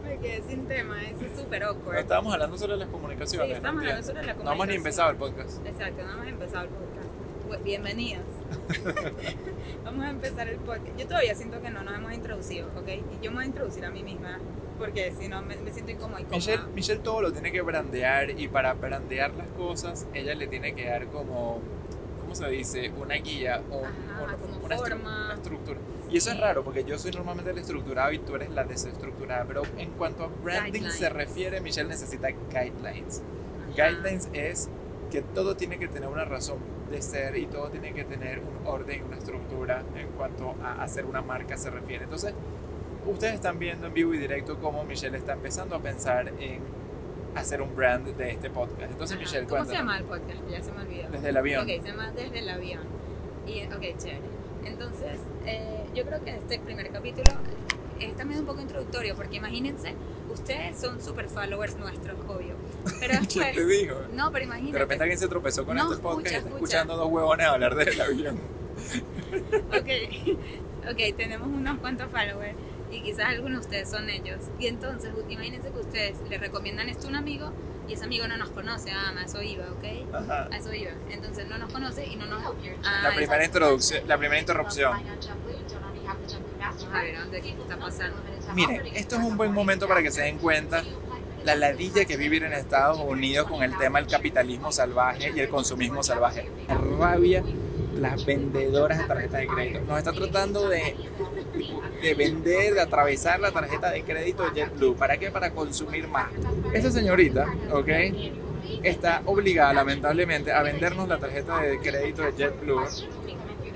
Me 0.04 0.18
quedé 0.18 0.42
sin 0.48 0.66
tema, 0.66 1.02
eso 1.02 1.25
es 1.25 1.40
súper 1.40 1.64
awkward. 1.64 1.94
No, 1.94 2.00
estábamos 2.00 2.34
hablando 2.34 2.58
sobre 2.58 2.76
las 2.76 2.88
comunicaciones. 2.88 3.48
Sí, 3.48 3.54
estamos 3.54 3.80
hablando 3.80 4.02
sobre 4.02 4.26
la 4.26 4.34
comunicación. 4.34 4.44
No 4.44 4.52
hemos 4.52 4.68
ni 4.68 4.75
empezado 4.75 5.10
el 5.10 5.16
podcast. 5.16 5.66
Exacto, 5.66 6.02
no 6.04 6.12
hemos 6.12 6.28
empezado 6.28 6.64
el 6.64 6.70
podcast. 6.70 6.88
Pues, 7.49 7.64
bienvenidos. 7.64 8.25
Vamos 9.85 10.05
a 10.05 10.11
empezar 10.11 10.49
el 10.49 10.59
podcast. 10.59 10.99
Yo 10.99 11.07
todavía 11.07 11.35
siento 11.35 11.62
que 11.62 11.71
no 11.71 11.83
nos 11.83 11.95
hemos 11.95 12.12
introducido, 12.12 12.69
¿ok? 12.76 12.88
Y 12.88 13.25
yo 13.25 13.31
me 13.31 13.37
voy 13.37 13.45
a 13.45 13.47
introducir 13.47 13.87
a 13.87 13.90
mí 13.90 14.02
misma 14.02 14.38
porque 14.78 15.14
si 15.19 15.28
no 15.28 15.40
me, 15.40 15.57
me 15.57 15.73
siento 15.73 15.93
incómoda. 15.93 16.21
Michelle, 16.31 16.64
Michelle 16.75 17.00
todo 17.00 17.23
lo 17.23 17.33
tiene 17.33 17.50
que 17.50 17.62
brandear 17.62 18.38
y 18.38 18.49
para 18.49 18.75
brandear 18.75 19.35
las 19.35 19.49
cosas 19.52 20.07
ella 20.12 20.35
le 20.35 20.47
tiene 20.47 20.75
que 20.75 20.87
dar 20.88 21.07
como 21.07 21.62
¿cómo 22.21 22.35
se 22.35 22.49
dice? 22.50 22.93
Una 23.00 23.14
guía 23.14 23.62
o 23.71 23.83
Ajá, 23.83 24.37
como 24.37 24.67
una, 24.67 24.76
forma. 24.76 25.25
una 25.25 25.35
estructura. 25.35 25.81
Y 26.11 26.19
eso 26.19 26.31
es 26.31 26.38
raro 26.38 26.62
porque 26.62 26.85
yo 26.85 26.99
soy 26.99 27.12
normalmente 27.12 27.50
el 27.50 27.59
estructurado 27.59 28.12
y 28.12 28.19
tú 28.19 28.37
eres 28.37 28.50
la 28.50 28.64
desestructurada. 28.64 29.47
Pero 29.47 29.62
en 29.78 29.93
cuanto 29.93 30.25
a 30.25 30.26
branding 30.26 30.73
Guidelines. 30.73 30.97
se 30.97 31.09
refiere, 31.09 31.62
Michelle 31.62 31.88
necesita 31.88 32.28
guidelines. 32.28 33.23
Ajá. 33.73 33.88
Guidelines 33.90 34.28
es 34.35 34.69
que 35.11 35.23
todo 35.23 35.57
tiene 35.57 35.78
que 35.78 35.88
tener 35.88 36.11
una 36.11 36.26
razón 36.26 36.59
de 36.90 37.02
ser 37.02 37.37
y 37.37 37.47
todo 37.47 37.68
tiene 37.71 37.92
que 37.92 38.04
tener 38.04 38.40
un 38.40 38.66
orden, 38.66 39.04
una 39.04 39.16
estructura 39.16 39.83
en 39.95 40.09
cuanto 40.09 40.54
a 40.62 40.83
hacer 40.83 41.04
una 41.04 41.23
marca 41.23 41.57
se 41.57 41.71
refiere. 41.71 42.04
Entonces, 42.04 42.35
ustedes 43.07 43.35
están 43.35 43.59
viendo 43.59 43.87
en 43.87 43.95
vivo 43.95 44.14
y 44.14 44.18
directo 44.18 44.59
cómo 44.59 44.85
Michelle 44.85 45.16
está 45.16 45.35
empezando 45.35 45.76
a 45.76 45.80
pensar 45.80 46.28
en 46.38 46.61
hacer 47.35 47.62
un 47.62 47.75
brand 47.75 48.07
de 48.16 48.30
este 48.30 48.50
podcast. 48.50 48.90
Entonces, 48.90 49.16
Ajá. 49.16 49.25
Michelle, 49.25 49.47
¿Cómo 49.47 49.64
se 49.64 49.73
llama 49.73 49.99
el 49.99 50.04
podcast? 50.04 50.40
Ya 50.50 50.62
se 50.62 50.73
me 50.73 50.83
olvidó. 50.83 51.11
Desde 51.11 51.28
el 51.28 51.37
avión. 51.37 51.62
Ok, 51.62 51.68
se 51.68 51.88
llama 51.90 52.11
Desde 52.12 52.38
el 52.38 52.49
avión. 52.49 52.83
Y, 53.47 53.62
ok, 53.64 53.97
chévere. 53.97 54.21
Entonces, 54.64 55.21
eh, 55.47 55.85
yo 55.95 56.04
creo 56.04 56.23
que 56.25 56.30
este 56.30 56.59
primer 56.59 56.90
capítulo 56.90 57.30
es 58.00 58.16
también 58.16 58.40
un 58.40 58.47
poco 58.47 58.61
introductorio, 58.61 59.14
porque 59.14 59.37
imagínense, 59.37 59.95
ustedes 60.38 60.80
son 60.80 61.02
super 61.02 61.28
followers 61.28 61.76
nuestros, 61.76 62.16
obvio. 62.26 62.54
Pero 63.00 63.14
¿Quién 63.28 63.45
después. 63.45 63.54
te 63.54 63.66
dijo? 63.66 63.95
No, 64.14 64.30
pero 64.33 64.45
imagínate. 64.45 64.73
De 64.73 64.78
repente 64.78 65.04
alguien 65.04 65.18
se 65.18 65.28
tropezó 65.28 65.64
con 65.64 65.76
No, 65.76 65.90
este 65.90 66.02
podcast 66.02 66.26
escucha, 66.26 66.35
y 66.35 66.38
está 66.38 66.49
escucha. 66.49 66.64
escuchando 66.78 66.97
dos 66.97 67.11
huevones 67.12 67.47
hablar 67.47 67.75
del 67.75 68.00
avión. 68.00 68.38
Ok, 69.68 69.88
ok, 70.92 71.16
tenemos 71.16 71.49
unos 71.49 71.78
cuantos 71.80 72.09
followers 72.11 72.54
y 72.90 73.02
quizás 73.02 73.26
algunos 73.26 73.61
de 73.61 73.66
ustedes 73.66 73.90
son 73.90 74.09
ellos. 74.09 74.38
Y 74.59 74.66
entonces, 74.68 75.12
imagínense 75.28 75.71
que 75.71 75.78
ustedes 75.78 76.16
le 76.30 76.38
recomiendan 76.38 76.88
esto 76.88 77.07
a 77.07 77.11
un 77.11 77.16
amigo 77.16 77.52
y 77.88 77.92
ese 77.95 78.04
amigo 78.04 78.26
no 78.28 78.37
nos 78.37 78.50
conoce. 78.50 78.90
Ah, 78.92 79.12
a 79.18 79.25
eso 79.25 79.42
iba, 79.42 79.64
¿ok? 79.73 80.14
Ajá. 80.14 80.49
A 80.50 80.57
eso 80.57 80.73
iba. 80.73 80.92
Entonces 81.11 81.47
no 81.49 81.59
nos 81.59 81.73
conoce 81.73 82.07
y 82.07 82.14
no 82.16 82.26
nos. 82.26 82.40
Ah, 82.85 83.00
La 83.02 83.14
primera 83.14 83.45
introducción, 83.45 84.07
la 84.07 84.16
primera 84.16 84.40
interrupción. 84.40 84.92
A 84.95 85.02
ver, 87.02 87.16
¿a 87.16 87.21
¿dónde 87.21 87.38
está 87.38 87.76
pasando? 87.78 88.16
Miren, 88.55 88.87
esto 88.95 89.17
es 89.17 89.23
un 89.23 89.37
buen 89.37 89.52
momento 89.52 89.87
para 89.87 90.02
que 90.02 90.11
se 90.11 90.23
den 90.23 90.38
cuenta 90.38 90.83
la 91.45 91.55
ladilla 91.55 92.05
que 92.05 92.17
vivir 92.17 92.45
en 92.45 92.52
Estados 92.52 92.99
Unidos 92.99 93.49
con 93.49 93.62
el 93.62 93.76
tema 93.78 94.00
del 94.00 94.09
capitalismo 94.09 94.73
salvaje 94.73 95.33
y 95.35 95.40
el 95.40 95.49
consumismo 95.49 96.02
salvaje. 96.02 96.49
Rabia 96.99 97.43
las 97.99 98.25
vendedoras 98.25 98.99
de 98.99 99.05
tarjetas 99.05 99.40
de 99.40 99.47
crédito. 99.47 99.81
Nos 99.87 99.99
está 99.99 100.12
tratando 100.12 100.69
de, 100.69 100.95
de 102.02 102.14
vender, 102.14 102.75
de 102.75 102.81
atravesar 102.81 103.40
la 103.40 103.50
tarjeta 103.50 103.90
de 103.90 104.02
crédito 104.02 104.49
de 104.49 104.61
JetBlue. 104.61 104.97
¿Para 104.97 105.17
qué? 105.17 105.31
Para 105.31 105.50
consumir 105.50 106.09
más. 106.09 106.31
Esta 106.73 106.90
señorita, 106.90 107.47
¿ok? 107.73 107.88
Está 108.83 109.23
obligada, 109.25 109.73
lamentablemente, 109.73 110.52
a 110.52 110.62
vendernos 110.62 111.09
la 111.09 111.19
tarjeta 111.19 111.61
de 111.61 111.78
crédito 111.78 112.23
de 112.23 112.33
JetBlue 112.37 112.85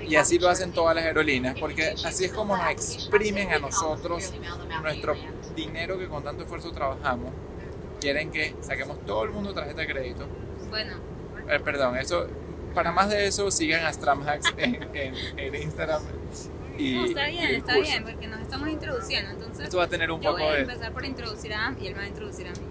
y 0.07 0.15
así 0.15 0.39
lo 0.39 0.49
hacen 0.49 0.71
todas 0.71 0.95
las 0.95 1.05
aerolíneas, 1.05 1.57
porque 1.59 1.95
así 2.05 2.25
es 2.25 2.31
como 2.33 2.55
nos 2.57 2.69
exprimen 2.69 3.51
a 3.51 3.59
nosotros 3.59 4.33
nuestro 4.81 5.15
dinero 5.55 5.97
que 5.97 6.07
con 6.07 6.23
tanto 6.23 6.43
esfuerzo 6.43 6.71
trabajamos. 6.71 7.31
Quieren 7.99 8.31
que 8.31 8.53
saquemos 8.61 8.99
todo 9.05 9.23
el 9.23 9.31
mundo 9.31 9.53
tarjeta 9.53 9.81
de 9.81 9.87
crédito. 9.87 10.27
Bueno, 10.69 10.93
Eh, 11.49 11.59
perdón, 11.59 11.97
eso, 11.97 12.27
para 12.73 12.91
más 12.91 13.09
de 13.09 13.27
eso, 13.27 13.49
sigan 13.51 13.85
a 13.85 13.93
Stramhacks 13.93 14.53
en, 14.57 14.83
en, 14.95 15.15
en 15.39 15.55
Instagram. 15.55 16.01
Y, 16.77 16.95
no, 16.95 17.05
está 17.05 17.27
bien, 17.27 17.55
está 17.55 17.75
curso. 17.75 17.91
bien, 17.91 18.03
porque 18.03 18.27
nos 18.27 18.41
estamos 18.41 18.67
introduciendo. 18.69 19.31
Entonces, 19.31 19.65
Esto 19.65 19.77
va 19.77 19.83
a 19.83 19.87
tener 19.89 20.11
un 20.11 20.19
yo 20.21 20.31
poco 20.31 20.43
voy 20.43 20.51
a 20.51 20.55
de. 20.55 20.61
empezar 20.61 20.91
por 20.91 21.05
introducir 21.05 21.53
a 21.53 21.61
Adam 21.67 21.77
y 21.79 21.87
él 21.87 21.95
va 21.97 22.01
a 22.01 22.07
introducir 22.07 22.47
a 22.47 22.51
mí. 22.51 22.65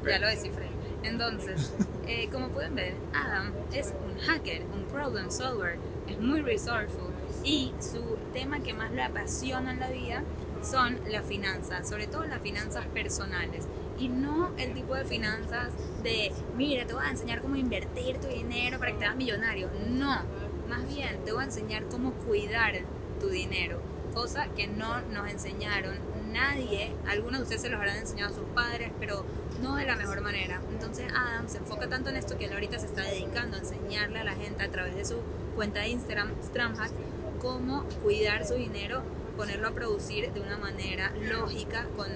ok. 0.00 0.08
Ya 0.08 0.18
lo 0.18 0.28
descifré. 0.28 0.68
Entonces, 1.02 1.72
eh, 2.06 2.28
como 2.30 2.48
pueden 2.50 2.74
ver, 2.74 2.94
Adam 3.12 3.52
es 3.72 3.92
un 4.06 4.18
hacker, 4.20 4.62
un 4.72 4.84
problem 4.84 5.30
solver, 5.30 5.78
es 6.12 6.20
muy 6.20 6.42
resourceful 6.42 7.10
y 7.44 7.72
su 7.80 8.18
tema 8.32 8.60
que 8.60 8.74
más 8.74 8.90
le 8.92 9.02
apasiona 9.02 9.72
en 9.72 9.80
la 9.80 9.90
vida 9.90 10.22
son 10.62 11.00
las 11.08 11.24
finanzas, 11.24 11.88
sobre 11.88 12.06
todo 12.06 12.24
las 12.24 12.42
finanzas 12.42 12.86
personales 12.86 13.66
y 13.98 14.08
no 14.08 14.52
el 14.56 14.74
tipo 14.74 14.94
de 14.94 15.04
finanzas 15.04 15.72
de, 16.02 16.32
mira, 16.56 16.86
te 16.86 16.94
voy 16.94 17.04
a 17.04 17.10
enseñar 17.10 17.40
cómo 17.40 17.56
invertir 17.56 18.18
tu 18.18 18.28
dinero 18.28 18.78
para 18.78 18.92
que 18.92 18.98
te 18.98 19.04
hagas 19.04 19.16
millonario. 19.16 19.70
No, 19.90 20.22
más 20.68 20.86
bien 20.88 21.24
te 21.24 21.32
voy 21.32 21.42
a 21.42 21.46
enseñar 21.46 21.84
cómo 21.88 22.12
cuidar 22.12 22.74
tu 23.20 23.28
dinero, 23.28 23.80
cosa 24.14 24.48
que 24.56 24.66
no 24.66 25.02
nos 25.02 25.30
enseñaron 25.30 26.09
nadie, 26.32 26.94
algunos 27.06 27.40
de 27.40 27.42
ustedes 27.44 27.62
se 27.62 27.68
los 27.68 27.78
habrán 27.78 27.96
enseñado 27.96 28.32
a 28.32 28.36
sus 28.36 28.46
padres, 28.54 28.90
pero 28.98 29.24
no 29.60 29.76
de 29.76 29.84
la 29.84 29.96
mejor 29.96 30.20
manera. 30.20 30.60
Entonces 30.70 31.06
Adam 31.14 31.48
se 31.48 31.58
enfoca 31.58 31.88
tanto 31.88 32.10
en 32.10 32.16
esto 32.16 32.38
que 32.38 32.46
él 32.46 32.52
ahorita 32.52 32.78
se 32.78 32.86
está 32.86 33.02
dedicando 33.02 33.56
a 33.56 33.60
enseñarle 33.60 34.20
a 34.20 34.24
la 34.24 34.34
gente 34.34 34.62
a 34.62 34.70
través 34.70 34.94
de 34.94 35.04
su 35.04 35.16
cuenta 35.54 35.80
de 35.80 35.88
Instagram, 35.88 36.30
Stramhack, 36.42 36.92
cómo 37.40 37.84
cuidar 38.02 38.46
su 38.46 38.54
dinero, 38.54 39.02
ponerlo 39.36 39.68
a 39.68 39.72
producir 39.72 40.32
de 40.32 40.40
una 40.40 40.58
manera 40.58 41.12
lógica, 41.30 41.86
con, 41.96 42.08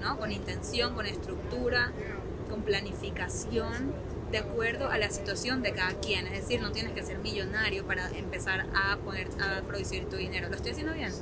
¿no? 0.00 0.18
con 0.18 0.30
intención, 0.32 0.94
con 0.94 1.06
estructura, 1.06 1.92
con 2.48 2.62
planificación, 2.62 3.94
de 4.30 4.38
acuerdo 4.38 4.90
a 4.90 4.98
la 4.98 5.10
situación 5.10 5.62
de 5.62 5.72
cada 5.72 5.94
quien. 6.00 6.26
Es 6.26 6.42
decir, 6.42 6.60
no 6.60 6.72
tienes 6.72 6.92
que 6.92 7.02
ser 7.02 7.18
millonario 7.18 7.86
para 7.86 8.08
empezar 8.10 8.66
a, 8.74 8.96
poner, 8.98 9.28
a 9.40 9.62
producir 9.62 10.08
tu 10.08 10.16
dinero. 10.16 10.48
¿Lo 10.48 10.56
estoy 10.56 10.72
haciendo 10.72 10.94
bien? 10.94 11.12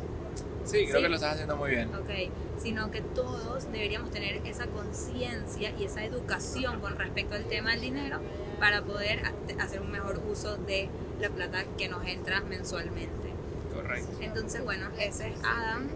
Sí, 0.65 0.85
creo 0.87 0.97
Sí. 0.97 1.03
que 1.03 1.09
lo 1.09 1.15
estás 1.17 1.33
haciendo 1.35 1.57
muy 1.57 1.71
bien. 1.71 1.95
Ok, 1.95 2.11
sino 2.59 2.91
que 2.91 3.01
todos 3.01 3.71
deberíamos 3.71 4.11
tener 4.11 4.41
esa 4.47 4.67
conciencia 4.67 5.71
y 5.79 5.85
esa 5.85 6.05
educación 6.05 6.81
con 6.81 6.97
respecto 6.99 7.35
al 7.35 7.45
tema 7.45 7.73
del 7.73 7.81
dinero 7.81 8.21
para 8.59 8.83
poder 8.83 9.21
ha- 9.27 9.63
hacer 9.63 9.81
un 9.81 9.91
mejor 9.91 10.21
uso 10.31 10.57
de 10.57 10.89
la 11.21 11.29
plata 11.31 11.65
que 11.77 11.89
nos 11.89 12.07
entra 12.07 12.41
mensualmente. 12.41 13.33
Correcto. 13.73 14.17
Entonces, 14.21 14.65
bueno, 14.65 14.89
ese 14.99 15.29
es 15.29 15.35
Adam. 15.45 15.89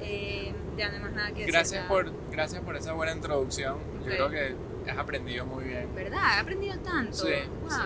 Eh, 0.00 0.52
ya 0.76 0.88
no 0.88 0.96
hay 0.96 1.02
más 1.02 1.12
nada 1.12 1.28
que 1.28 1.34
decir. 1.40 1.52
Gracias 1.52 1.86
por, 1.86 2.10
gracias 2.30 2.62
por 2.62 2.76
esa 2.76 2.92
buena 2.92 3.12
introducción. 3.12 3.76
Yo 4.00 4.06
creo 4.06 4.30
que 4.30 4.54
has 4.90 4.98
aprendido 4.98 5.46
muy 5.46 5.64
bien. 5.64 5.94
¿Verdad? 5.94 6.20
He 6.36 6.40
aprendido 6.40 6.78
tanto. 6.80 7.12
Sí, 7.16 7.32
wow. 7.62 7.70
sí. 7.70 7.76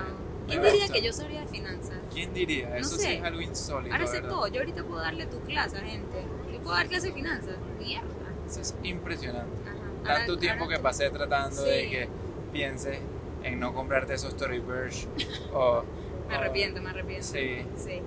¿Quién 0.49 0.63
diría 0.63 0.81
gusta. 0.81 0.93
que 0.95 1.03
yo 1.03 1.13
sabría 1.13 1.41
de 1.43 1.47
finanzas? 1.49 1.99
¿Quién 2.13 2.35
diría? 2.35 2.77
Eso 2.77 2.97
sí 2.97 3.03
sé. 3.03 3.15
es 3.19 3.23
algo 3.25 3.41
insólito. 3.41 3.95
Ahora 3.95 4.07
sé 4.07 4.21
todo. 4.23 4.47
Yo 4.49 4.61
ahorita 4.61 4.83
puedo 4.85 5.01
darle 5.01 5.27
tu 5.27 5.41
clase 5.41 5.77
a 5.77 5.81
gente. 5.81 6.23
Yo 6.53 6.59
puedo 6.61 6.75
dar 6.75 6.89
clase 6.89 7.09
de 7.09 7.13
finanzas. 7.13 7.55
Mierda. 7.79 8.09
Eso 8.47 8.61
es 8.61 8.75
impresionante. 8.83 9.57
Ajá. 9.65 9.75
Tanto 10.17 10.33
Ahora- 10.33 10.41
tiempo 10.41 10.65
ahora 10.65 10.77
que 10.77 10.83
pasé 10.83 11.11
tratando 11.11 11.63
Sí. 11.63 11.69
de 11.71 11.91
que 11.91 12.09
pienses 12.53 12.99
en 13.45 13.61
no 13.61 13.75
comprarte 13.75 14.15
esos 14.15 14.37
Tory 14.37 14.59
Burch 14.59 15.07
o, 15.53 15.85
Me 16.29 16.35
arrepiento, 16.37 16.81
me 16.83 16.91
arrepiento. 16.91 17.27
Sí. 17.27 17.65
Sí. 17.77 18.01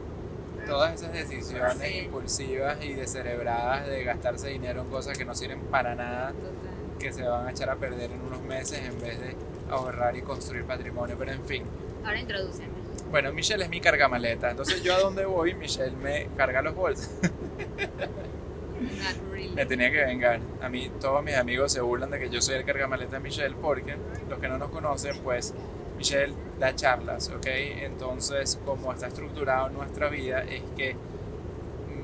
todas 0.67 0.93
esas 0.93 1.11
decisiones 1.11 1.77
Sí. 1.81 1.97
impulsivas 2.05 2.77
y 2.83 2.93
descerebradas 2.93 3.87
de 3.87 4.03
gastarse 4.03 4.49
dinero 4.49 4.81
en 4.81 4.89
cosas 4.89 5.17
que 5.17 5.25
no 5.25 5.33
sirven 5.33 5.59
para 5.71 5.95
nada, 5.95 6.33
Total. 6.33 6.97
que 6.99 7.11
se 7.11 7.23
van 7.23 7.47
a 7.47 7.51
echar 7.51 7.69
a 7.71 7.77
perder 7.77 8.11
en 8.11 8.21
unos 8.21 8.41
meses 8.43 8.79
en 8.79 8.99
vez 8.99 9.19
de 9.19 9.35
ahorrar 9.71 10.15
y 10.15 10.21
construir 10.21 10.63
patrimonio. 10.65 11.15
Pero 11.17 11.31
en 11.31 11.43
fin, 11.45 11.63
Ahora 12.03 12.19
introdúceme. 12.19 12.69
bueno, 13.09 13.31
Michelle 13.33 13.63
es 13.63 13.69
mi 13.69 13.79
cargamaleta, 13.79 14.51
entonces 14.51 14.81
yo 14.83 14.95
a 14.95 14.99
donde 14.99 15.25
voy, 15.25 15.53
Michelle 15.53 15.95
me 15.95 16.27
carga 16.37 16.61
los 16.61 16.75
bolsos. 16.75 17.09
Really. 19.31 19.49
Me 19.49 19.65
tenía 19.65 19.91
que 19.91 20.03
vengar. 20.03 20.39
A 20.61 20.69
mí 20.69 20.91
todos 20.99 21.23
mis 21.23 21.35
amigos 21.35 21.71
se 21.71 21.81
burlan 21.81 22.09
de 22.09 22.19
que 22.19 22.29
yo 22.29 22.41
soy 22.41 22.55
el 22.55 22.65
cargamaleta 22.65 23.17
de 23.17 23.19
Michelle 23.19 23.55
porque 23.61 23.95
los 24.29 24.39
que 24.39 24.47
no 24.47 24.57
nos 24.57 24.69
conocen, 24.69 25.17
pues 25.19 25.53
Michelle 25.97 26.33
da 26.59 26.75
charlas, 26.75 27.29
¿ok? 27.29 27.45
Entonces, 27.45 28.59
como 28.65 28.91
está 28.91 29.07
estructurado 29.07 29.69
nuestra 29.69 30.09
vida, 30.09 30.43
es 30.43 30.63
que 30.75 30.95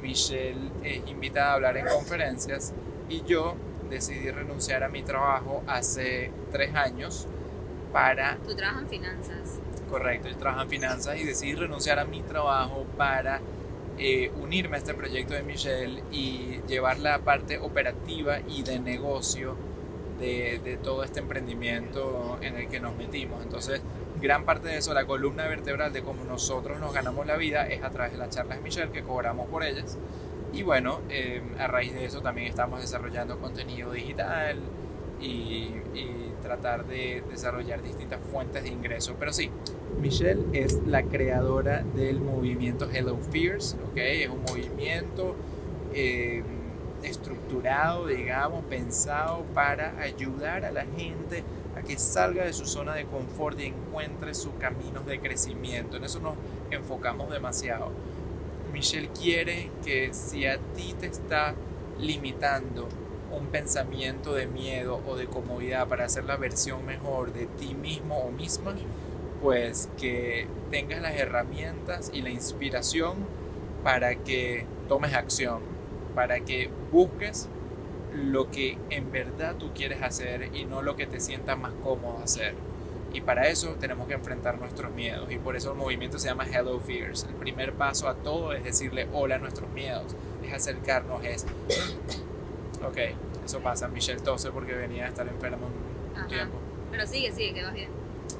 Michelle 0.01 0.69
es 0.83 1.01
invitada 1.07 1.51
a 1.51 1.53
hablar 1.55 1.77
en 1.77 1.87
conferencias 1.87 2.73
y 3.09 3.23
yo 3.23 3.55
decidí 3.89 4.29
renunciar 4.29 4.83
a 4.83 4.89
mi 4.89 5.01
trabajo 5.01 5.63
hace 5.65 6.31
tres 6.51 6.75
años 6.75 7.27
para... 7.91 8.37
Tú 8.37 8.55
trabajas 8.55 8.83
en 8.83 8.89
finanzas. 8.89 9.59
Correcto, 9.89 10.27
yo 10.29 10.37
trabajo 10.37 10.63
en 10.63 10.69
finanzas 10.69 11.17
y 11.17 11.23
decidí 11.23 11.55
renunciar 11.55 11.99
a 11.99 12.05
mi 12.05 12.21
trabajo 12.21 12.85
para 12.97 13.41
eh, 13.97 14.31
unirme 14.41 14.75
a 14.75 14.79
este 14.79 14.93
proyecto 14.93 15.33
de 15.33 15.43
Michelle 15.43 16.03
y 16.11 16.59
llevar 16.67 16.99
la 16.99 17.19
parte 17.19 17.57
operativa 17.57 18.39
y 18.47 18.63
de 18.63 18.79
negocio 18.79 19.55
de, 20.19 20.59
de, 20.63 20.77
todo 20.77 21.03
este 21.03 21.19
emprendimiento 21.19 22.37
en 22.41 22.57
el 22.57 22.67
que 22.67 22.79
nos 22.79 22.95
metimos. 22.95 23.41
Entonces, 23.43 23.81
gran 24.21 24.45
parte 24.45 24.67
de 24.67 24.77
eso, 24.77 24.93
la 24.93 25.05
columna 25.05 25.47
vertebral 25.47 25.93
de 25.93 26.01
cómo 26.03 26.23
nosotros 26.25 26.79
nos 26.79 26.93
ganamos 26.93 27.25
la 27.25 27.37
vida 27.37 27.67
es 27.67 27.83
a 27.83 27.89
través 27.89 28.11
de 28.13 28.17
las 28.17 28.29
charlas 28.29 28.57
de 28.57 28.63
Michelle 28.63 28.91
que 28.91 29.03
cobramos 29.03 29.47
por 29.47 29.63
ellas. 29.63 29.97
Y 30.53 30.63
bueno, 30.63 31.01
eh, 31.09 31.41
a 31.59 31.67
raíz 31.67 31.93
de 31.93 32.05
eso 32.05 32.21
también 32.21 32.47
estamos 32.47 32.81
desarrollando 32.81 33.39
contenido 33.39 33.91
digital 33.91 34.59
y, 35.19 35.71
y 35.93 36.26
tratar 36.47 36.85
de 36.85 37.21
desarrollar 37.29 37.83
distintas 37.83 38.19
fuentes 38.31 38.63
de 38.63 38.69
ingreso. 38.69 39.15
Pero 39.19 39.33
sí, 39.33 39.51
Michelle 39.99 40.45
es 40.53 40.79
la 40.85 41.03
creadora 41.03 41.83
del 41.95 42.21
movimiento 42.21 42.89
Hello 42.89 43.17
Fears, 43.31 43.75
¿ok? 43.91 43.97
Es 43.97 44.29
un 44.29 44.41
movimiento 44.43 45.35
eh, 45.93 46.43
estructurado, 47.03 48.07
digamos, 48.07 48.63
pensado 48.65 49.43
para 49.53 49.99
ayudar 49.99 50.63
a 50.63 50.71
la 50.71 50.85
gente 50.85 51.43
a 51.75 51.81
que 51.81 51.99
salga 51.99 52.45
de 52.45 52.53
su 52.53 52.65
zona 52.65 52.95
de 52.95 53.05
confort 53.05 53.59
y 53.59 53.65
encuentre 53.65 54.33
sus 54.33 54.53
caminos 54.53 55.05
de 55.05 55.19
crecimiento. 55.19 55.97
En 55.97 56.05
eso 56.05 56.19
nos 56.21 56.35
enfocamos 56.71 57.29
demasiado. 57.29 57.91
Michelle 58.71 59.09
quiere 59.09 59.69
que 59.83 60.13
si 60.13 60.45
a 60.45 60.57
ti 60.75 60.95
te 60.97 61.07
está 61.07 61.55
limitando 61.99 62.87
un 63.31 63.47
pensamiento 63.47 64.33
de 64.33 64.47
miedo 64.47 65.01
o 65.07 65.15
de 65.15 65.27
comodidad 65.27 65.87
para 65.87 66.05
hacer 66.05 66.25
la 66.25 66.37
versión 66.37 66.85
mejor 66.85 67.33
de 67.33 67.45
ti 67.45 67.75
mismo 67.75 68.17
o 68.19 68.31
misma, 68.31 68.75
pues 69.41 69.89
que 69.97 70.47
tengas 70.71 71.01
las 71.01 71.15
herramientas 71.15 72.11
y 72.13 72.21
la 72.21 72.29
inspiración 72.29 73.17
para 73.83 74.15
que 74.15 74.65
tomes 74.87 75.13
acción, 75.13 75.61
para 76.15 76.39
que 76.41 76.69
busques 76.91 77.47
lo 78.13 78.49
que 78.49 78.77
en 78.89 79.11
verdad 79.11 79.55
tú 79.57 79.71
quieres 79.73 80.01
hacer 80.01 80.55
y 80.55 80.65
no 80.65 80.81
lo 80.81 80.95
que 80.95 81.05
te 81.05 81.19
sienta 81.19 81.55
más 81.55 81.73
cómodo 81.83 82.19
hacer. 82.23 82.55
Y 83.13 83.21
para 83.21 83.47
eso 83.47 83.75
tenemos 83.79 84.07
que 84.07 84.13
enfrentar 84.13 84.59
nuestros 84.59 84.91
miedos 84.91 85.31
y 85.31 85.37
por 85.37 85.55
eso 85.55 85.71
el 85.71 85.77
movimiento 85.77 86.19
se 86.19 86.27
llama 86.27 86.45
Hello 86.45 86.79
Fears. 86.79 87.25
El 87.29 87.35
primer 87.35 87.73
paso 87.73 88.07
a 88.07 88.15
todo 88.15 88.53
es 88.53 88.63
decirle 88.63 89.07
hola 89.13 89.35
a 89.35 89.39
nuestros 89.39 89.69
miedos, 89.71 90.15
es 90.43 90.53
acercarnos, 90.53 91.23
es... 91.23 91.45
Ok, 92.85 92.97
eso 93.45 93.59
pasa. 93.59 93.87
Michelle 93.87 94.19
tose 94.21 94.51
porque 94.51 94.73
venía 94.73 95.05
a 95.05 95.07
estar 95.09 95.27
enfermo 95.27 95.67
un 96.13 96.17
Ajá. 96.17 96.27
tiempo. 96.27 96.57
Pero 96.91 97.05
sigue, 97.07 97.31
sigue, 97.31 97.53
que 97.53 97.63
vas 97.63 97.73
bien. 97.73 97.89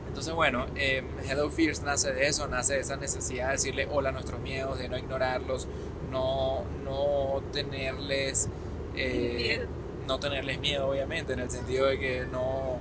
Entonces, 0.07 0.33
bueno, 0.33 0.65
eh, 0.75 1.03
Hello 1.29 1.49
Fears 1.49 1.83
nace 1.83 2.11
de 2.13 2.27
eso, 2.27 2.47
nace 2.47 2.73
de 2.75 2.79
esa 2.81 2.97
necesidad 2.97 3.47
de 3.47 3.51
decirle 3.53 3.87
hola 3.91 4.09
a 4.09 4.11
nuestros 4.11 4.39
miedos, 4.39 4.79
de 4.79 4.89
no 4.89 4.97
ignorarlos, 4.97 5.67
no, 6.11 6.63
no 6.83 7.41
tenerles... 7.51 8.49
eh, 8.95 9.65
no 10.07 10.19
tenerles 10.19 10.59
miedo, 10.59 10.87
obviamente, 10.87 11.33
en 11.33 11.39
el 11.39 11.49
sentido 11.51 11.85
de 11.87 11.99
que 11.99 12.25
no, 12.31 12.79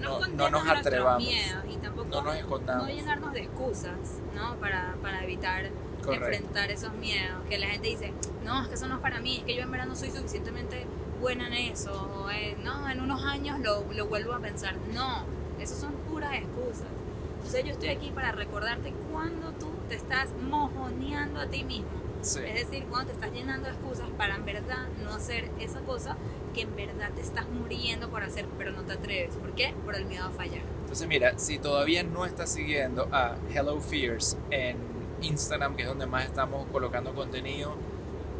no, 0.00 0.26
no 0.28 0.50
nos 0.50 0.68
atrevamos, 0.68 1.26
miedos 1.26 1.64
y 1.68 1.76
tampoco 1.78 2.08
no 2.08 2.22
nos 2.22 2.36
escondamos. 2.36 2.88
no 2.88 2.94
llenarnos 2.94 3.32
de 3.32 3.40
excusas, 3.40 4.20
¿no? 4.36 4.54
Para, 4.60 4.94
para 5.02 5.24
evitar 5.24 5.68
Correcto. 6.04 6.26
enfrentar 6.26 6.70
esos 6.70 6.92
miedos. 6.94 7.42
Que 7.48 7.58
la 7.58 7.66
gente 7.66 7.88
dice, 7.88 8.12
no, 8.44 8.62
es 8.62 8.68
que 8.68 8.74
eso 8.74 8.86
no 8.88 8.96
es 8.96 9.00
para 9.00 9.20
mí, 9.20 9.38
es 9.38 9.44
que 9.44 9.56
yo 9.56 9.62
en 9.62 9.70
verdad 9.70 9.86
no 9.86 9.96
soy 9.96 10.10
suficientemente 10.10 10.86
buena 11.20 11.46
en 11.46 11.54
eso, 11.54 11.92
o 11.92 12.30
eh, 12.30 12.56
no, 12.62 12.88
en 12.90 13.00
unos 13.00 13.24
años 13.24 13.58
lo, 13.60 13.84
lo 13.92 14.06
vuelvo 14.06 14.34
a 14.34 14.40
pensar. 14.40 14.76
No, 14.92 15.24
eso 15.58 15.74
son 15.74 15.92
puras 16.10 16.34
excusas. 16.34 16.88
Entonces 17.36 17.64
yo 17.64 17.72
estoy 17.72 17.88
aquí 17.88 18.10
para 18.10 18.32
recordarte 18.32 18.92
cuando 19.12 19.52
tú 19.52 19.70
te 19.88 19.96
estás 19.96 20.28
mojoneando 20.48 21.40
a 21.40 21.46
ti 21.46 21.64
mismo. 21.64 21.88
Sí. 22.22 22.40
Es 22.46 22.54
decir, 22.54 22.86
cuando 22.86 23.08
te 23.08 23.12
estás 23.12 23.32
llenando 23.32 23.68
de 23.68 23.74
excusas 23.74 24.08
para 24.16 24.36
en 24.36 24.46
verdad 24.46 24.88
no 25.02 25.12
hacer 25.12 25.50
esa 25.60 25.80
cosa 25.80 26.16
que 26.54 26.62
en 26.62 26.74
verdad 26.74 27.10
te 27.14 27.20
estás 27.20 27.46
muriendo 27.48 28.08
por 28.08 28.22
hacer, 28.22 28.46
pero 28.56 28.72
no 28.72 28.82
te 28.82 28.94
atreves. 28.94 29.36
¿Por 29.36 29.54
qué? 29.54 29.74
Por 29.84 29.94
el 29.94 30.06
miedo 30.06 30.24
a 30.24 30.30
fallar. 30.30 30.62
Entonces, 30.80 31.06
mira, 31.06 31.38
si 31.38 31.58
todavía 31.58 32.02
no 32.02 32.24
estás 32.24 32.50
siguiendo 32.52 33.08
a 33.12 33.36
Hello 33.52 33.80
Fears 33.80 34.38
en 34.50 34.78
Instagram, 35.24 35.76
que 35.76 35.82
es 35.82 35.88
donde 35.88 36.06
más 36.06 36.24
estamos 36.24 36.66
colocando 36.70 37.14
contenido, 37.14 37.74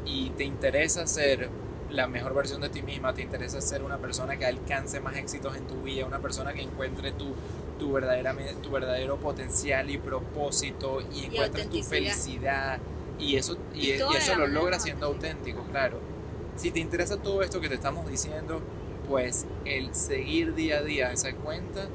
y 0.04 0.30
te 0.30 0.44
interesa 0.44 1.06
ser 1.06 1.48
la 1.90 2.06
mejor 2.06 2.34
versión 2.34 2.60
de 2.60 2.68
ti 2.68 2.82
misma, 2.82 3.14
te 3.14 3.22
interesa 3.22 3.60
ser 3.60 3.82
una 3.82 3.98
persona 3.98 4.36
que 4.36 4.46
alcance 4.46 5.00
más 5.00 5.16
éxitos 5.16 5.56
en 5.56 5.66
tu 5.66 5.82
vida, 5.82 6.06
una 6.06 6.18
persona 6.18 6.52
que 6.52 6.62
encuentre 6.62 7.12
tu, 7.12 7.34
tu, 7.78 7.92
verdadera, 7.92 8.34
tu 8.62 8.70
verdadero 8.70 9.16
potencial 9.16 9.90
y 9.90 9.98
propósito 9.98 11.00
y 11.12 11.26
encuentres 11.26 11.70
tu 11.70 11.82
felicidad 11.82 12.78
y 13.18 13.36
eso, 13.36 13.56
y, 13.72 13.92
Y 13.92 13.98
todo 13.98 14.10
y 14.10 14.14
de 14.14 14.18
eso 14.18 14.34
lo 14.36 14.46
logras 14.46 14.78
más 14.78 14.82
siendo 14.82 15.06
auténtico, 15.06 15.62
claro. 15.70 16.00
Si 16.56 16.70
te 16.70 16.80
interesa 16.80 17.16
todo 17.16 17.42
esto 17.42 17.60
que 17.60 17.68
te 17.68 17.74
estamos 17.74 18.08
diciendo, 18.08 18.60
pues 19.08 19.46
el 19.64 19.94
seguir 19.94 20.54
día 20.54 20.78
a 20.78 20.82
día 20.82 21.12
esa 21.12 21.32
cuenta 21.34 21.86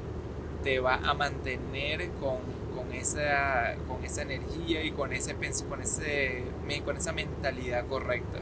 te 0.62 0.80
va 0.80 0.96
a 0.96 1.14
mantener 1.14 2.10
con, 2.20 2.38
con, 2.90 2.98
esa, 2.98 3.76
con 3.86 4.04
esa 4.04 4.22
energía 4.22 4.82
y 4.84 4.92
con, 4.92 5.12
ese, 5.12 5.34
con, 5.68 5.80
ese, 5.82 6.44
con 6.84 6.96
esa 6.96 7.12
mentalidad 7.12 7.86
correcta. 7.86 8.40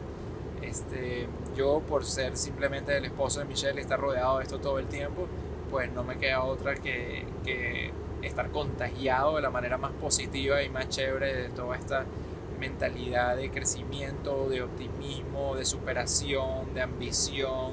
Este, 0.62 1.28
yo, 1.56 1.80
por 1.88 2.04
ser 2.04 2.36
simplemente 2.36 2.96
el 2.96 3.04
esposo 3.04 3.40
de 3.40 3.46
Michelle 3.46 3.80
estar 3.80 3.98
rodeado 4.00 4.38
de 4.38 4.44
esto 4.44 4.58
todo 4.60 4.78
el 4.78 4.88
tiempo, 4.88 5.28
pues 5.70 5.90
no 5.92 6.04
me 6.04 6.18
queda 6.18 6.42
otra 6.44 6.74
que, 6.76 7.26
que 7.44 7.92
estar 8.22 8.50
contagiado 8.50 9.36
de 9.36 9.42
la 9.42 9.50
manera 9.50 9.78
más 9.78 9.92
positiva 9.92 10.62
y 10.62 10.68
más 10.70 10.88
chévere 10.88 11.34
de 11.34 11.48
toda 11.50 11.76
esta 11.76 12.06
mentalidad 12.58 13.36
de 13.36 13.50
crecimiento, 13.50 14.48
de 14.48 14.62
optimismo, 14.62 15.54
de 15.56 15.64
superación, 15.64 16.74
de 16.74 16.82
ambición. 16.82 17.72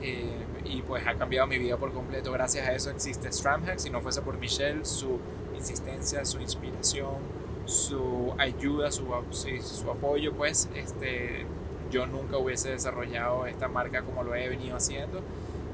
eh, 0.00 0.46
y 0.64 0.82
pues 0.82 1.06
ha 1.06 1.14
cambiado 1.16 1.46
mi 1.46 1.58
vida 1.58 1.76
por 1.76 1.92
completo. 1.92 2.32
Gracias 2.32 2.66
a 2.68 2.72
eso 2.74 2.90
existe 2.90 3.30
Stramhack. 3.32 3.78
Si 3.78 3.90
no 3.90 4.00
fuese 4.00 4.22
por 4.22 4.38
Michelle, 4.38 4.84
su 4.84 5.20
insistencia, 5.56 6.24
su 6.24 6.40
inspiración, 6.40 7.16
su 7.64 8.34
ayuda, 8.38 8.90
su, 8.92 9.06
su 9.32 9.90
apoyo, 9.90 10.32
pues 10.32 10.68
este, 10.74 11.46
yo 11.90 12.06
nunca 12.06 12.38
hubiese 12.38 12.70
desarrollado 12.70 13.46
esta 13.46 13.68
marca 13.68 14.02
como 14.02 14.22
lo 14.22 14.34
he 14.34 14.48
venido 14.48 14.76
haciendo, 14.76 15.20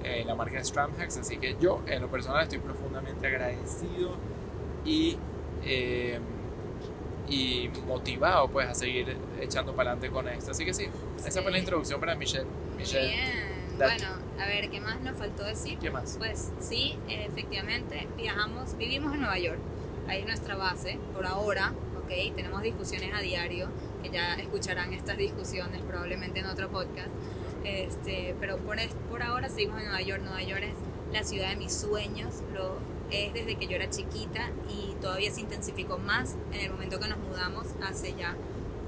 eh, 0.04 0.24
la 0.26 0.34
marca 0.34 0.62
Stramhacks. 0.62 1.18
Así 1.18 1.38
que 1.38 1.56
yo, 1.60 1.82
en 1.86 2.02
lo 2.02 2.08
personal, 2.08 2.42
estoy 2.42 2.58
profundamente 2.58 3.26
agradecido 3.26 4.16
y, 4.84 5.16
eh, 5.64 6.18
y 7.28 7.70
motivado 7.86 8.48
pues 8.48 8.68
a 8.68 8.74
seguir 8.74 9.16
echando 9.40 9.74
para 9.74 9.92
adelante 9.92 10.12
con 10.12 10.28
esto. 10.28 10.50
Así 10.50 10.64
que 10.64 10.74
sí, 10.74 10.88
esa 11.24 11.42
fue 11.42 11.52
la 11.52 11.58
introducción 11.58 12.00
para 12.00 12.14
Michelle. 12.14 12.46
Michelle, 12.76 13.08
Bien. 13.08 13.62
Bueno, 13.78 14.08
a 14.42 14.46
ver, 14.46 14.70
¿qué 14.70 14.80
más 14.80 15.00
nos 15.00 15.16
faltó 15.16 15.44
decir? 15.44 15.78
¿qué 15.78 15.90
más? 15.90 16.16
Pues 16.18 16.50
sí, 16.58 16.98
efectivamente, 17.08 18.08
viajamos, 18.16 18.76
vivimos 18.76 19.14
en 19.14 19.20
Nueva 19.20 19.38
York. 19.38 19.58
Ahí 20.08 20.20
es 20.20 20.26
nuestra 20.26 20.56
base, 20.56 20.98
por 21.14 21.26
ahora, 21.26 21.72
¿ok? 22.02 22.34
Tenemos 22.34 22.62
discusiones 22.62 23.14
a 23.14 23.20
diario, 23.20 23.68
que 24.02 24.10
ya 24.10 24.34
escucharán 24.34 24.92
estas 24.92 25.16
discusiones 25.16 25.80
probablemente 25.82 26.40
en 26.40 26.46
otro 26.46 26.68
podcast. 26.70 27.10
Este, 27.64 28.34
pero 28.40 28.56
por, 28.58 28.76
por 29.08 29.22
ahora 29.22 29.48
seguimos 29.48 29.78
en 29.78 29.84
Nueva 29.84 30.02
York. 30.02 30.22
Nueva 30.22 30.42
York 30.42 30.64
es 30.64 31.14
la 31.14 31.22
ciudad 31.22 31.50
de 31.50 31.56
mis 31.56 31.72
sueños, 31.72 32.42
lo 32.52 32.78
es 33.12 33.34
desde 33.34 33.56
que 33.56 33.66
yo 33.66 33.76
era 33.76 33.90
chiquita 33.90 34.50
y 34.70 34.94
todavía 35.00 35.30
se 35.30 35.42
intensificó 35.42 35.98
más 35.98 36.36
en 36.52 36.60
el 36.60 36.70
momento 36.70 36.98
que 36.98 37.08
nos 37.08 37.18
mudamos 37.18 37.66
hace 37.86 38.14
ya 38.14 38.34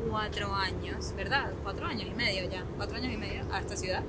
cuatro 0.08 0.54
años, 0.54 1.12
¿verdad? 1.14 1.52
Cuatro 1.62 1.86
años 1.86 2.08
y 2.10 2.14
medio 2.14 2.48
ya, 2.50 2.64
cuatro 2.76 2.96
años 2.96 3.12
y 3.12 3.18
medio 3.18 3.44
a 3.52 3.60
esta 3.60 3.76
ciudad. 3.76 4.02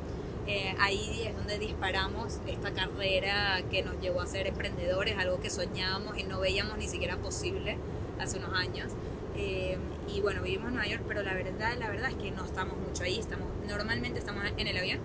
Eh, 0.47 0.75
ahí 0.79 1.23
es 1.25 1.36
donde 1.36 1.58
disparamos 1.58 2.39
esta 2.45 2.71
carrera 2.71 3.62
que 3.71 3.81
nos 3.81 3.99
llevó 3.99 4.21
a 4.21 4.27
ser 4.27 4.45
emprendedores, 4.47 5.17
algo 5.17 5.39
que 5.39 5.49
soñábamos 5.49 6.17
y 6.17 6.23
no 6.23 6.39
veíamos 6.39 6.77
ni 6.77 6.88
siquiera 6.88 7.17
posible 7.17 7.77
hace 8.19 8.38
unos 8.38 8.53
años. 8.53 8.91
Eh, 9.36 9.77
y 10.08 10.21
bueno, 10.21 10.43
vivimos 10.43 10.67
en 10.67 10.75
Nueva 10.75 10.89
York, 10.89 11.03
pero 11.08 11.23
la 11.23 11.34
verdad, 11.34 11.75
la 11.79 11.89
verdad 11.89 12.12
es 12.12 12.15
que 12.15 12.31
no 12.31 12.45
estamos 12.45 12.77
mucho 12.77 13.03
ahí. 13.03 13.19
Estamos, 13.19 13.47
normalmente 13.67 14.19
estamos 14.19 14.43
en 14.55 14.67
el 14.67 14.77
avión 14.77 14.99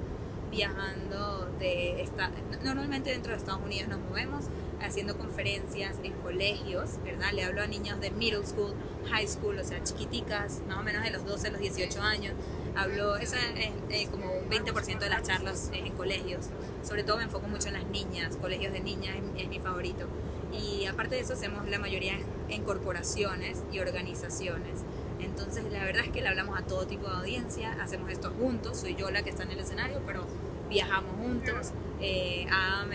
viajando 0.51 1.49
de 1.59 2.03
esta, 2.03 2.31
normalmente 2.63 3.11
dentro 3.11 3.33
de 3.33 3.39
Estados 3.39 3.63
Unidos 3.65 3.89
nos 3.89 4.01
movemos, 4.01 4.47
haciendo 4.83 5.17
conferencias 5.17 5.97
en 6.03 6.13
colegios, 6.15 7.03
¿verdad? 7.05 7.33
Le 7.33 7.45
hablo 7.45 7.63
a 7.63 7.67
niños 7.67 8.01
de 8.01 8.11
middle 8.11 8.45
school, 8.45 8.75
high 9.11 9.27
school, 9.27 9.59
o 9.59 9.65
sea, 9.65 9.83
chiquiticas, 9.83 10.63
más 10.69 10.79
o 10.79 10.83
menos 10.83 11.03
de 11.03 11.11
los 11.11 11.25
12 11.25 11.49
a 11.49 11.51
los 11.51 11.61
18 11.61 12.01
años. 12.01 12.35
Hablo, 12.77 13.17
esa 13.17 13.37
es 13.57 13.71
eh, 13.91 14.09
como 14.11 14.33
un 14.33 14.49
20% 14.49 14.99
de 14.99 15.09
las 15.09 15.23
charlas 15.23 15.71
en 15.73 15.93
colegios. 15.93 16.47
Sobre 16.83 17.03
todo 17.03 17.19
me 17.19 17.25
enfoco 17.25 17.49
mucho 17.49 17.69
en 17.69 17.75
las 17.75 17.87
niñas, 17.87 18.37
colegios 18.37 18.73
de 18.73 18.81
niñas 18.81 19.17
es, 19.17 19.43
es 19.43 19.49
mi 19.49 19.59
favorito. 19.59 20.07
Y 20.53 20.87
aparte 20.87 21.15
de 21.15 21.21
eso 21.21 21.35
hacemos 21.35 21.69
la 21.69 21.79
mayoría 21.79 22.15
en 22.49 22.65
corporaciones 22.65 23.63
y 23.73 23.79
organizaciones. 23.79 24.85
Entonces 25.21 25.65
la 25.71 25.85
verdad 25.85 26.05
es 26.05 26.11
que 26.11 26.23
le 26.23 26.29
hablamos 26.29 26.59
a 26.59 26.63
todo 26.63 26.87
tipo 26.87 27.09
de 27.09 27.17
audiencia, 27.17 27.77
hacemos 27.81 28.11
esto 28.11 28.31
juntos, 28.31 28.79
soy 28.79 28.95
yo 28.95 29.11
la 29.11 29.23
que 29.23 29.31
está 29.31 29.43
en 29.43 29.53
el 29.53 29.61
escenario, 29.61 30.01
pero 30.07 30.27
viajamos 30.69 31.17
juntos, 31.17 31.73
eh, 32.01 32.47
Adam 32.51 32.91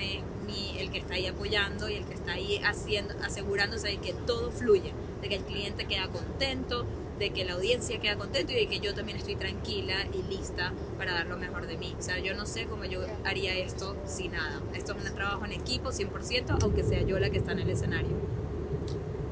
el 0.80 0.92
que 0.92 1.00
está 1.00 1.16
ahí 1.16 1.28
apoyando 1.28 1.90
y 1.90 1.96
el 1.96 2.06
que 2.06 2.14
está 2.14 2.34
ahí 2.34 2.62
haciendo, 2.64 3.14
asegurándose 3.24 3.88
de 3.88 3.98
que 3.98 4.14
todo 4.14 4.52
fluye, 4.52 4.94
de 5.22 5.30
que 5.30 5.36
el 5.36 5.44
cliente 5.44 5.86
queda 5.86 6.08
contento, 6.08 6.86
de 7.20 7.30
que 7.30 7.46
la 7.46 7.54
audiencia 7.54 8.00
queda 8.00 8.18
contento 8.18 8.52
y 8.52 8.56
de 8.56 8.68
que 8.68 8.80
yo 8.80 8.94
también 8.94 9.18
estoy 9.18 9.36
tranquila 9.36 9.96
y 10.14 10.22
lista 10.30 10.74
para 10.98 11.14
dar 11.14 11.28
lo 11.28 11.38
mejor 11.38 11.68
de 11.68 11.78
mí. 11.78 11.96
O 11.98 12.02
sea, 12.02 12.20
yo 12.20 12.36
no 12.36 12.46
sé 12.46 12.66
cómo 12.66 12.86
yo 12.86 13.02
haría 13.24 13.56
esto 13.56 13.96
sin 14.06 14.34
nada. 14.34 14.62
Esto 14.74 14.94
es 14.94 15.10
un 15.10 15.16
trabajo 15.16 15.46
en 15.46 15.54
equipo 15.54 15.92
100%, 15.92 16.58
aunque 16.62 16.84
sea 16.84 17.02
yo 17.02 17.20
la 17.20 17.30
que 17.30 17.38
está 17.38 17.54
en 17.54 17.60
el 17.60 17.70
escenario. 17.70 18.16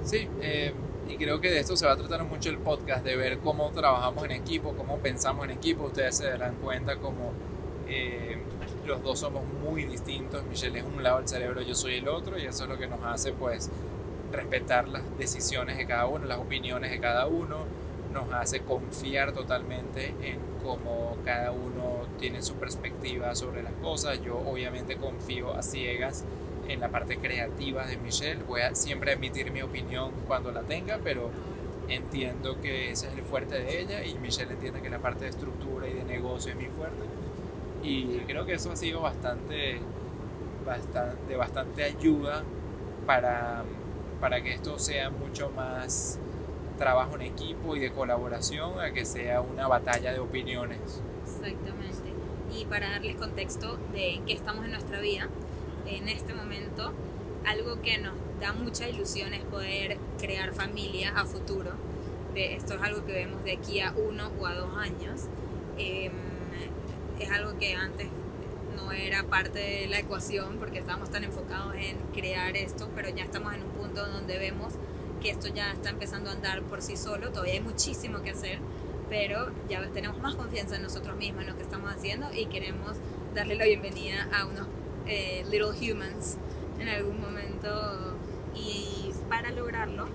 Sí, 0.03 0.27
eh, 0.41 0.73
y 1.09 1.17
creo 1.17 1.41
que 1.41 1.49
de 1.49 1.59
esto 1.59 1.75
se 1.75 1.85
va 1.85 1.93
a 1.93 1.97
tratar 1.97 2.23
mucho 2.23 2.49
el 2.49 2.57
podcast, 2.57 3.03
de 3.03 3.15
ver 3.15 3.39
cómo 3.39 3.71
trabajamos 3.71 4.23
en 4.25 4.31
equipo, 4.31 4.73
cómo 4.75 4.99
pensamos 4.99 5.45
en 5.45 5.51
equipo. 5.51 5.85
Ustedes 5.85 6.17
se 6.17 6.25
darán 6.25 6.55
cuenta 6.55 6.97
como 6.97 7.33
eh, 7.87 8.37
los 8.85 9.03
dos 9.03 9.19
somos 9.19 9.43
muy 9.45 9.85
distintos. 9.85 10.43
Michelle 10.45 10.79
es 10.79 10.85
un 10.85 11.03
lado 11.03 11.17
del 11.17 11.27
cerebro, 11.27 11.61
yo 11.61 11.75
soy 11.75 11.95
el 11.95 12.07
otro, 12.07 12.37
y 12.37 12.45
eso 12.45 12.63
es 12.63 12.69
lo 12.69 12.77
que 12.77 12.87
nos 12.87 13.03
hace 13.03 13.33
pues 13.33 13.69
respetar 14.31 14.87
las 14.87 15.03
decisiones 15.17 15.77
de 15.77 15.85
cada 15.85 16.07
uno, 16.07 16.25
las 16.25 16.39
opiniones 16.39 16.91
de 16.91 16.99
cada 16.99 17.27
uno, 17.27 17.65
nos 18.13 18.31
hace 18.33 18.61
confiar 18.61 19.31
totalmente 19.31 20.13
en 20.21 20.39
cómo 20.63 21.17
cada 21.25 21.51
uno 21.51 22.07
tiene 22.19 22.41
su 22.41 22.55
perspectiva 22.55 23.35
sobre 23.35 23.63
las 23.63 23.73
cosas. 23.73 24.21
Yo 24.23 24.37
obviamente 24.37 24.97
confío 24.97 25.53
a 25.53 25.61
ciegas 25.61 26.23
en 26.67 26.79
la 26.79 26.89
parte 26.89 27.17
creativa 27.17 27.85
de 27.85 27.97
Michelle. 27.97 28.43
Voy 28.43 28.61
a 28.61 28.75
siempre 28.75 29.13
emitir 29.13 29.51
mi 29.51 29.61
opinión 29.61 30.11
cuando 30.27 30.51
la 30.51 30.61
tenga, 30.61 30.99
pero 31.03 31.31
entiendo 31.87 32.61
que 32.61 32.91
ese 32.91 33.07
es 33.07 33.13
el 33.13 33.23
fuerte 33.23 33.55
de 33.55 33.81
ella 33.81 34.03
y 34.05 34.15
Michelle 34.15 34.53
entiende 34.53 34.81
que 34.81 34.89
la 34.89 34.99
parte 34.99 35.25
de 35.25 35.31
estructura 35.31 35.87
y 35.87 35.93
de 35.93 36.03
negocio 36.03 36.51
es 36.51 36.57
mi 36.57 36.67
fuerte. 36.67 37.03
Y 37.83 38.19
creo 38.25 38.45
que 38.45 38.53
eso 38.53 38.71
ha 38.71 38.75
sido 38.75 39.01
bastante, 39.01 39.79
bastante, 40.65 41.27
de 41.27 41.35
bastante 41.35 41.83
ayuda 41.83 42.43
para, 43.05 43.63
para 44.21 44.41
que 44.41 44.53
esto 44.53 44.79
sea 44.79 45.09
mucho 45.09 45.49
más 45.49 46.17
trabajo 46.77 47.15
en 47.15 47.23
equipo 47.23 47.75
y 47.75 47.79
de 47.79 47.91
colaboración 47.91 48.79
a 48.79 48.91
que 48.91 49.05
sea 49.05 49.41
una 49.41 49.67
batalla 49.67 50.13
de 50.13 50.19
opiniones. 50.19 51.01
Exactamente. 51.23 52.13
Y 52.57 52.65
para 52.65 52.89
darles 52.89 53.15
contexto 53.15 53.77
de 53.91 54.21
qué 54.25 54.33
estamos 54.33 54.65
en 54.65 54.71
nuestra 54.71 54.99
vida, 55.01 55.27
en 55.85 56.07
este 56.07 56.33
momento, 56.33 56.93
algo 57.45 57.81
que 57.81 57.97
nos 57.97 58.13
da 58.39 58.53
mucha 58.53 58.87
ilusión 58.87 59.33
es 59.33 59.43
poder 59.43 59.97
crear 60.19 60.53
familia 60.53 61.13
a 61.17 61.25
futuro. 61.25 61.71
Esto 62.35 62.75
es 62.75 62.81
algo 62.81 63.05
que 63.05 63.13
vemos 63.13 63.43
de 63.43 63.53
aquí 63.53 63.79
a 63.79 63.93
uno 63.93 64.31
o 64.39 64.47
a 64.47 64.55
dos 64.55 64.75
años. 64.77 65.27
Eh, 65.77 66.11
es 67.23 67.31
algo 67.31 67.57
que 67.57 67.73
antes 67.73 68.07
no 68.75 68.91
era 68.91 69.23
parte 69.23 69.59
de 69.59 69.87
la 69.87 69.99
ecuación 69.99 70.57
porque 70.57 70.79
estábamos 70.79 71.09
tan 71.09 71.23
enfocados 71.23 71.75
en 71.75 71.97
crear 72.13 72.55
esto, 72.55 72.89
pero 72.95 73.09
ya 73.09 73.23
estamos 73.23 73.53
en 73.53 73.63
un 73.63 73.71
punto 73.71 74.05
donde 74.05 74.37
vemos 74.37 74.73
que 75.21 75.29
esto 75.29 75.47
ya 75.47 75.71
está 75.71 75.89
empezando 75.89 76.29
a 76.29 76.33
andar 76.33 76.61
por 76.63 76.81
sí 76.81 76.97
solo, 76.97 77.29
todavía 77.29 77.53
hay 77.53 77.61
muchísimo 77.61 78.21
que 78.21 78.31
hacer, 78.31 78.59
pero 79.09 79.51
ya 79.69 79.81
tenemos 79.91 80.19
más 80.19 80.35
confianza 80.35 80.75
en 80.75 80.83
nosotros 80.83 81.15
mismos, 81.17 81.43
en 81.43 81.49
lo 81.51 81.55
que 81.55 81.63
estamos 81.63 81.91
haciendo 81.91 82.33
y 82.33 82.47
queremos 82.47 82.97
darle 83.33 83.55
la 83.55 83.65
bienvenida 83.65 84.27
a 84.33 84.45
unos 84.45 84.67
eh, 85.05 85.45
little 85.49 85.71
humans 85.71 86.37
en 86.79 86.89
algún 86.89 87.19
momento. 87.21 88.17
Y 88.55 89.11
para 89.29 89.51
lograrlo 89.51 90.07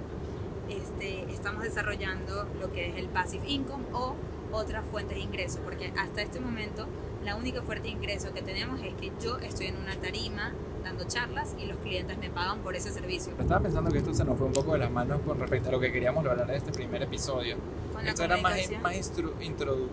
este, 0.69 1.25
estamos 1.33 1.63
desarrollando 1.63 2.47
lo 2.61 2.71
que 2.73 2.89
es 2.91 2.97
el 2.97 3.09
passive 3.09 3.49
income 3.49 3.85
o 3.93 4.15
otras 4.53 4.85
fuentes 4.87 5.17
de 5.17 5.23
ingreso, 5.23 5.61
porque 5.65 5.93
hasta 5.97 6.23
este 6.23 6.41
momento 6.41 6.87
la 7.25 7.37
única 7.37 7.63
fuente 7.63 7.85
de 7.85 7.91
ingreso 7.91 8.33
que 8.33 8.43
tenemos 8.43 8.81
es 8.81 8.95
que 8.95 9.13
yo 9.23 9.39
estoy 9.39 9.67
en 9.67 9.77
una 9.77 9.95
tarima 9.97 10.53
dando 10.83 11.05
charlas 11.05 11.55
y 11.59 11.67
los 11.67 11.77
clientes 11.79 12.17
me 12.19 12.31
pagan 12.31 12.61
por 12.61 12.75
ese 12.75 12.91
servicio. 12.91 13.33
Estaba 13.39 13.61
pensando 13.61 13.91
que 13.91 13.99
esto 13.99 14.15
se 14.15 14.25
nos 14.25 14.39
fue 14.39 14.47
un 14.47 14.53
poco 14.53 14.73
de 14.73 14.79
las 14.79 14.91
manos 14.91 15.21
con 15.27 15.39
respecto 15.39 15.69
a 15.69 15.73
lo 15.73 15.81
que 15.81 15.93
queríamos 15.93 16.25
hablar 16.27 16.49
en 16.49 16.57
este 16.57 16.73
primer 16.73 17.03
episodio. 17.03 17.57
esto 18.05 18.25
era 18.25 18.37
más, 18.39 18.57
más 18.83 18.95
introdu, 19.41 19.89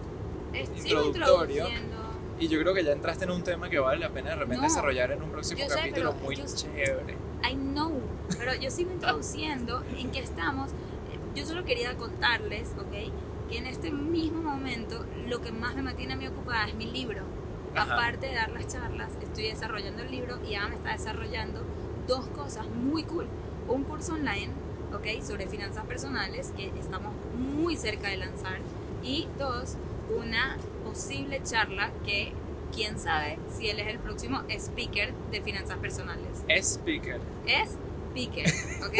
introductorio. 0.78 1.66
Y 2.38 2.48
yo 2.50 2.60
creo 2.60 2.74
que 2.74 2.84
ya 2.84 2.92
entraste 2.92 3.24
en 3.24 3.32
un 3.32 3.44
tema 3.44 3.70
que 3.70 3.80
vale 3.80 4.00
la 4.00 4.10
pena 4.10 4.32
de 4.32 4.36
repente 4.36 4.64
desarrollar 4.64 5.12
en 5.12 5.24
un 5.24 5.30
próximo 5.32 5.62
capítulo 5.68 6.14
muy 6.14 6.36
chévere. 6.36 7.16
I 7.50 7.54
know, 7.56 8.02
pero 8.38 8.54
yo 8.56 8.70
sigo 8.70 8.92
introduciendo 8.92 9.84
en 9.98 10.12
que 10.12 10.20
estamos. 10.20 10.72
Yo 11.34 11.46
solo 11.46 11.64
quería 11.66 11.96
contarles, 11.98 12.70
¿ok? 12.78 13.12
Que 13.50 13.58
en 13.58 13.68
este 13.68 13.92
mismo 13.92 14.42
momento 14.42 15.06
lo 15.28 15.42
que 15.42 15.52
más 15.52 15.76
me 15.76 15.82
mantiene 15.82 16.14
a 16.14 16.18
mí 16.18 16.28
ocupada 16.28 16.68
es 16.68 16.76
mi 16.76 16.86
libro. 16.86 17.24
Aparte 17.76 18.28
de 18.28 18.36
dar 18.36 18.52
las 18.52 18.68
charlas, 18.68 19.12
estoy 19.22 19.50
desarrollando 19.50 20.04
el 20.04 20.12
libro 20.12 20.40
y 20.48 20.56
ahora 20.56 20.70
me 20.70 20.76
está 20.76 20.92
desarrollando 20.92 21.62
dos 22.08 22.26
cosas 22.28 22.68
muy 22.68 23.04
cool. 23.04 23.28
Un 23.68 23.84
curso 23.84 24.14
online, 24.14 24.52
¿ok? 24.94 25.22
Sobre 25.22 25.48
finanzas 25.48 25.84
personales 25.86 26.54
que 26.56 26.68
estamos 26.80 27.14
muy 27.38 27.76
cerca 27.76 28.10
de 28.10 28.18
lanzar. 28.18 28.60
Y 29.04 29.28
dos, 29.38 29.76
una 30.10 30.58
posible 30.86 31.42
charla 31.44 31.92
que 32.06 32.32
quién 32.74 32.98
sabe 32.98 33.38
si 33.50 33.70
él 33.70 33.80
es 33.80 33.88
el 33.88 34.00
próximo 34.00 34.44
speaker 34.50 35.14
de 35.32 35.42
finanzas 35.42 35.78
personales. 35.78 36.44
Speaker. 36.50 37.20
Es 37.46 37.78
speaker, 38.12 38.48
¿ok? 38.86 38.98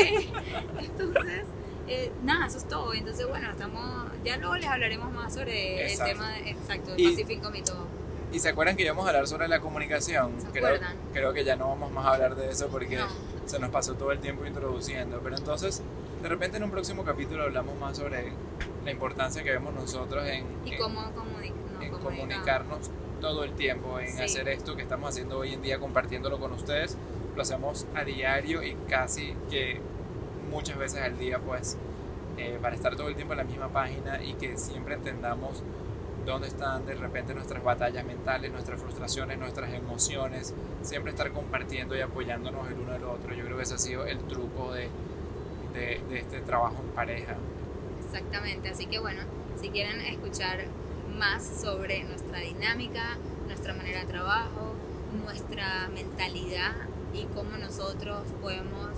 Entonces 0.80 1.46
eh, 1.88 2.12
nada, 2.24 2.48
eso 2.48 2.58
es 2.58 2.68
todo. 2.68 2.94
Entonces, 2.94 3.28
bueno, 3.28 3.50
estamos, 3.50 4.12
ya 4.24 4.38
luego 4.38 4.56
les 4.56 4.68
hablaremos 4.68 5.12
más 5.12 5.34
sobre 5.34 5.92
el 5.92 5.98
tema 5.98 6.40
exacto 6.40 6.92
del 6.92 7.12
Pacífico 7.12 7.52
y 7.54 7.62
todo. 7.62 7.88
¿Y 8.32 8.40
se 8.40 8.50
acuerdan 8.50 8.76
que 8.76 8.84
íbamos 8.84 9.06
a 9.06 9.10
hablar 9.10 9.28
sobre 9.28 9.48
la 9.48 9.60
comunicación? 9.60 10.42
¿Se 10.42 10.48
creo, 10.48 10.66
acuerdan? 10.66 10.96
creo 11.14 11.34
que 11.34 11.46
ya 11.46 11.56
no 11.56 11.70
vamos 11.70 11.92
más 11.92 12.06
a 12.06 12.14
hablar 12.16 12.36
de 12.36 12.50
eso 12.50 12.68
porque 12.68 13.00
se 13.46 13.60
nos 13.60 13.70
pasó 13.70 13.94
todo 13.94 14.12
el 14.12 14.20
tiempo 14.20 14.46
introduciendo. 14.46 15.22
Pero 15.24 15.38
entonces, 15.38 15.82
de 16.22 16.28
repente 16.28 16.58
en 16.58 16.64
un 16.64 16.72
próximo 16.72 17.04
capítulo 17.06 17.44
hablamos 17.44 17.78
más 17.78 17.98
sobre 17.98 18.34
la 18.84 18.92
importancia 18.92 19.44
que 19.44 19.52
vemos 19.52 19.74
nosotros 19.74 20.28
en, 20.28 20.46
¿Y 20.66 20.76
cómo 20.76 21.02
en 21.82 21.92
comunicarnos 21.92 22.90
todo 23.22 23.44
el 23.44 23.54
tiempo, 23.54 24.00
en 24.00 24.20
hacer 24.20 24.50
esto 24.50 24.76
que 24.76 24.82
estamos 24.82 25.10
haciendo 25.10 25.40
hoy 25.40 25.54
en 25.54 25.62
día, 25.62 25.80
compartiéndolo 25.80 26.40
con 26.40 26.52
ustedes. 26.52 26.98
Lo 27.36 27.42
hacemos 27.42 27.86
a 27.96 28.04
diario 28.04 28.64
y 28.64 28.76
casi 28.88 29.34
que 29.50 29.80
muchas 30.56 30.78
veces 30.78 31.02
al 31.02 31.18
día, 31.18 31.38
pues, 31.40 31.78
eh, 32.38 32.58
para 32.62 32.76
estar 32.76 32.96
todo 32.96 33.10
el 33.10 33.16
tiempo 33.16 33.34
en 33.34 33.40
la 33.40 33.44
misma 33.44 33.68
página 33.68 34.24
y 34.24 34.34
que 34.36 34.58
siempre 34.58 34.96
entendamos 34.96 35.62
dónde 36.26 36.48
están 36.48 36.86
de 36.86 36.96
repente 36.96 37.36
nuestras 37.36 37.62
batallas 37.62 38.06
mentales, 38.06 38.52
nuestras 38.52 38.80
frustraciones, 38.80 39.38
nuestras 39.38 39.74
emociones, 39.74 40.54
siempre 40.82 41.12
estar 41.12 41.32
compartiendo 41.32 41.96
y 41.96 42.00
apoyándonos 42.00 42.68
el 42.70 42.80
uno 42.80 42.94
del 42.94 43.04
otro. 43.04 43.36
Yo 43.36 43.44
creo 43.44 43.58
que 43.58 43.64
ese 43.64 43.76
ha 43.76 43.78
sido 43.78 44.06
el 44.06 44.20
truco 44.20 44.72
de, 44.74 44.90
de, 45.74 46.02
de 46.10 46.20
este 46.20 46.40
trabajo 46.40 46.78
en 46.82 46.96
pareja. 46.96 47.36
Exactamente, 48.06 48.70
así 48.70 48.86
que 48.86 49.00
bueno, 49.00 49.24
si 49.62 49.70
quieren 49.70 50.00
escuchar 50.02 50.60
más 51.20 51.46
sobre 51.46 52.06
nuestra 52.06 52.40
dinámica, 52.40 53.18
nuestra 53.46 53.74
manera 53.74 54.00
de 54.00 54.06
trabajo, 54.06 54.74
nuestra 55.22 55.90
mentalidad 55.94 56.76
y 57.14 57.26
cómo 57.36 57.58
nosotros 57.58 58.24
podemos 58.42 58.90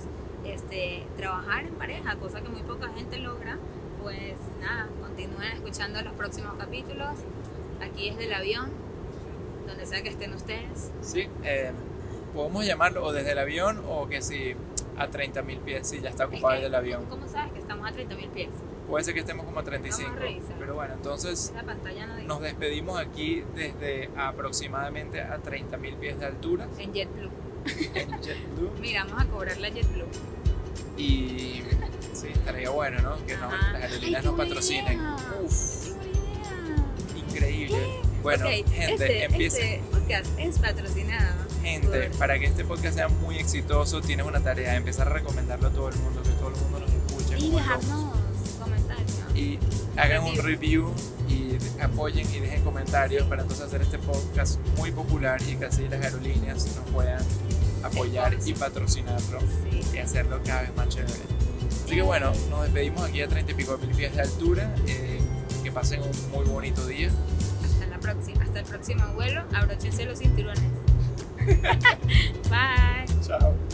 este, 0.53 1.05
trabajar 1.17 1.65
en 1.65 1.75
pareja, 1.75 2.15
cosa 2.17 2.41
que 2.41 2.49
muy 2.49 2.61
poca 2.61 2.89
gente 2.89 3.19
logra, 3.19 3.57
pues 4.01 4.35
nada, 4.61 4.87
continúen 5.01 5.51
escuchando 5.53 6.01
los 6.01 6.13
próximos 6.13 6.53
capítulos. 6.57 7.19
Aquí 7.81 8.09
es 8.09 8.17
del 8.17 8.33
avión, 8.33 8.71
donde 9.67 9.85
sea 9.85 10.01
que 10.01 10.09
estén 10.09 10.33
ustedes. 10.33 10.91
Sí, 11.01 11.27
eh, 11.43 11.71
podemos 12.33 12.65
llamarlo 12.65 13.03
o 13.03 13.13
desde 13.13 13.31
el 13.31 13.39
avión 13.39 13.83
o 13.87 14.07
que 14.07 14.21
si 14.21 14.55
a 14.97 15.09
30.000 15.09 15.59
pies, 15.59 15.87
si 15.87 16.01
ya 16.01 16.09
está 16.09 16.25
ocupado 16.25 16.55
el 16.55 16.63
del 16.63 16.75
avión. 16.75 17.05
¿Cómo 17.05 17.27
sabes 17.27 17.53
que 17.53 17.59
estamos 17.59 17.87
a 17.87 17.93
30.000 17.93 18.29
pies? 18.29 18.49
Puede 18.87 19.03
ser 19.03 19.13
que 19.13 19.19
estemos 19.19 19.45
como 19.45 19.59
a 19.59 19.63
35. 19.63 20.11
pero 20.57 20.75
bueno, 20.75 20.93
entonces 20.93 21.53
nos 22.25 22.41
despedimos 22.41 22.99
aquí 22.99 23.43
desde 23.53 24.09
aproximadamente 24.15 25.21
a 25.21 25.41
30.000 25.41 25.97
pies 25.97 26.19
de 26.19 26.25
altura. 26.25 26.67
En 26.79 26.93
JetBlue. 26.93 27.29
En 27.93 28.21
JetBlue. 28.21 28.71
Mira, 28.79 29.03
vamos 29.03 29.21
a 29.21 29.25
cobrar 29.27 29.57
la 29.57 29.69
JetBlue. 29.69 30.07
Y 30.97 31.63
sí, 32.13 32.27
estaría 32.33 32.69
bueno, 32.69 33.01
¿no? 33.01 33.25
Que 33.25 33.37
no, 33.37 33.49
las 33.51 33.83
aerolíneas 33.83 34.23
nos 34.25 34.35
patrocinen. 34.35 34.99
Uf, 35.43 35.87
increíble. 37.15 37.77
Bueno, 38.23 38.47
gente, 38.47 38.93
este, 38.93 39.23
empieza. 39.25 39.59
Este 39.59 39.81
podcast 39.91 40.39
es 40.39 40.59
patrocinado. 40.59 41.45
gente, 41.61 42.09
para 42.17 42.39
que 42.39 42.45
este 42.45 42.65
podcast 42.65 42.95
sea 42.95 43.07
muy 43.07 43.37
exitoso, 43.37 44.01
tienes 44.01 44.25
una 44.25 44.39
tarea, 44.41 44.75
empezar 44.75 45.07
a 45.07 45.11
recomendarlo 45.11 45.67
a 45.67 45.71
todo 45.71 45.89
el 45.89 45.95
mundo, 45.97 46.23
que 46.23 46.29
todo 46.31 46.49
el 46.49 46.55
mundo 46.55 46.79
nos 46.79 46.91
escuche. 46.91 47.37
Y 47.37 47.51
dejarnos 47.51 48.15
comentarios. 48.59 49.35
Y 49.35 49.59
hagan 49.97 50.23
un 50.23 50.37
review 50.37 50.93
y 51.29 51.57
apoyen 51.81 52.27
y 52.33 52.39
dejen 52.39 52.63
comentarios 52.63 53.27
para 53.27 53.43
entonces 53.43 53.65
hacer 53.65 53.81
este 53.81 53.99
podcast 53.99 54.59
muy 54.77 54.91
popular 54.91 55.39
y 55.47 55.55
que 55.55 55.65
así 55.65 55.87
las 55.87 56.03
aerolíneas 56.03 56.65
nos 56.75 56.89
puedan 56.91 57.23
apoyar 57.83 58.37
y 58.45 58.53
patrocinarlo 58.53 59.39
Sí. 59.39 59.81
y 59.93 59.97
hacerlo 59.99 60.39
cada 60.45 60.61
vez 60.63 60.75
más 60.75 60.89
chévere. 60.89 61.13
Así 61.85 61.95
que 61.95 62.01
bueno, 62.01 62.31
nos 62.49 62.63
despedimos 62.63 63.01
aquí 63.03 63.21
a 63.21 63.27
30 63.27 63.51
y 63.51 63.55
pico 63.55 63.77
mil 63.77 63.95
pies 63.95 64.13
de 64.15 64.21
altura. 64.21 64.75
eh, 64.87 65.19
que 65.63 65.71
pasen 65.71 66.01
un 66.01 66.31
muy 66.31 66.45
bonito 66.45 66.85
día. 66.87 67.09
Hasta 67.63 67.87
la 67.87 67.99
próxima, 67.99 68.43
hasta 68.43 68.59
el 68.59 68.65
próximo 68.65 69.03
vuelo. 69.15 69.43
Abróchense 69.53 70.05
los 70.05 70.19
cinturones. 70.19 70.63
Bye. 72.49 73.66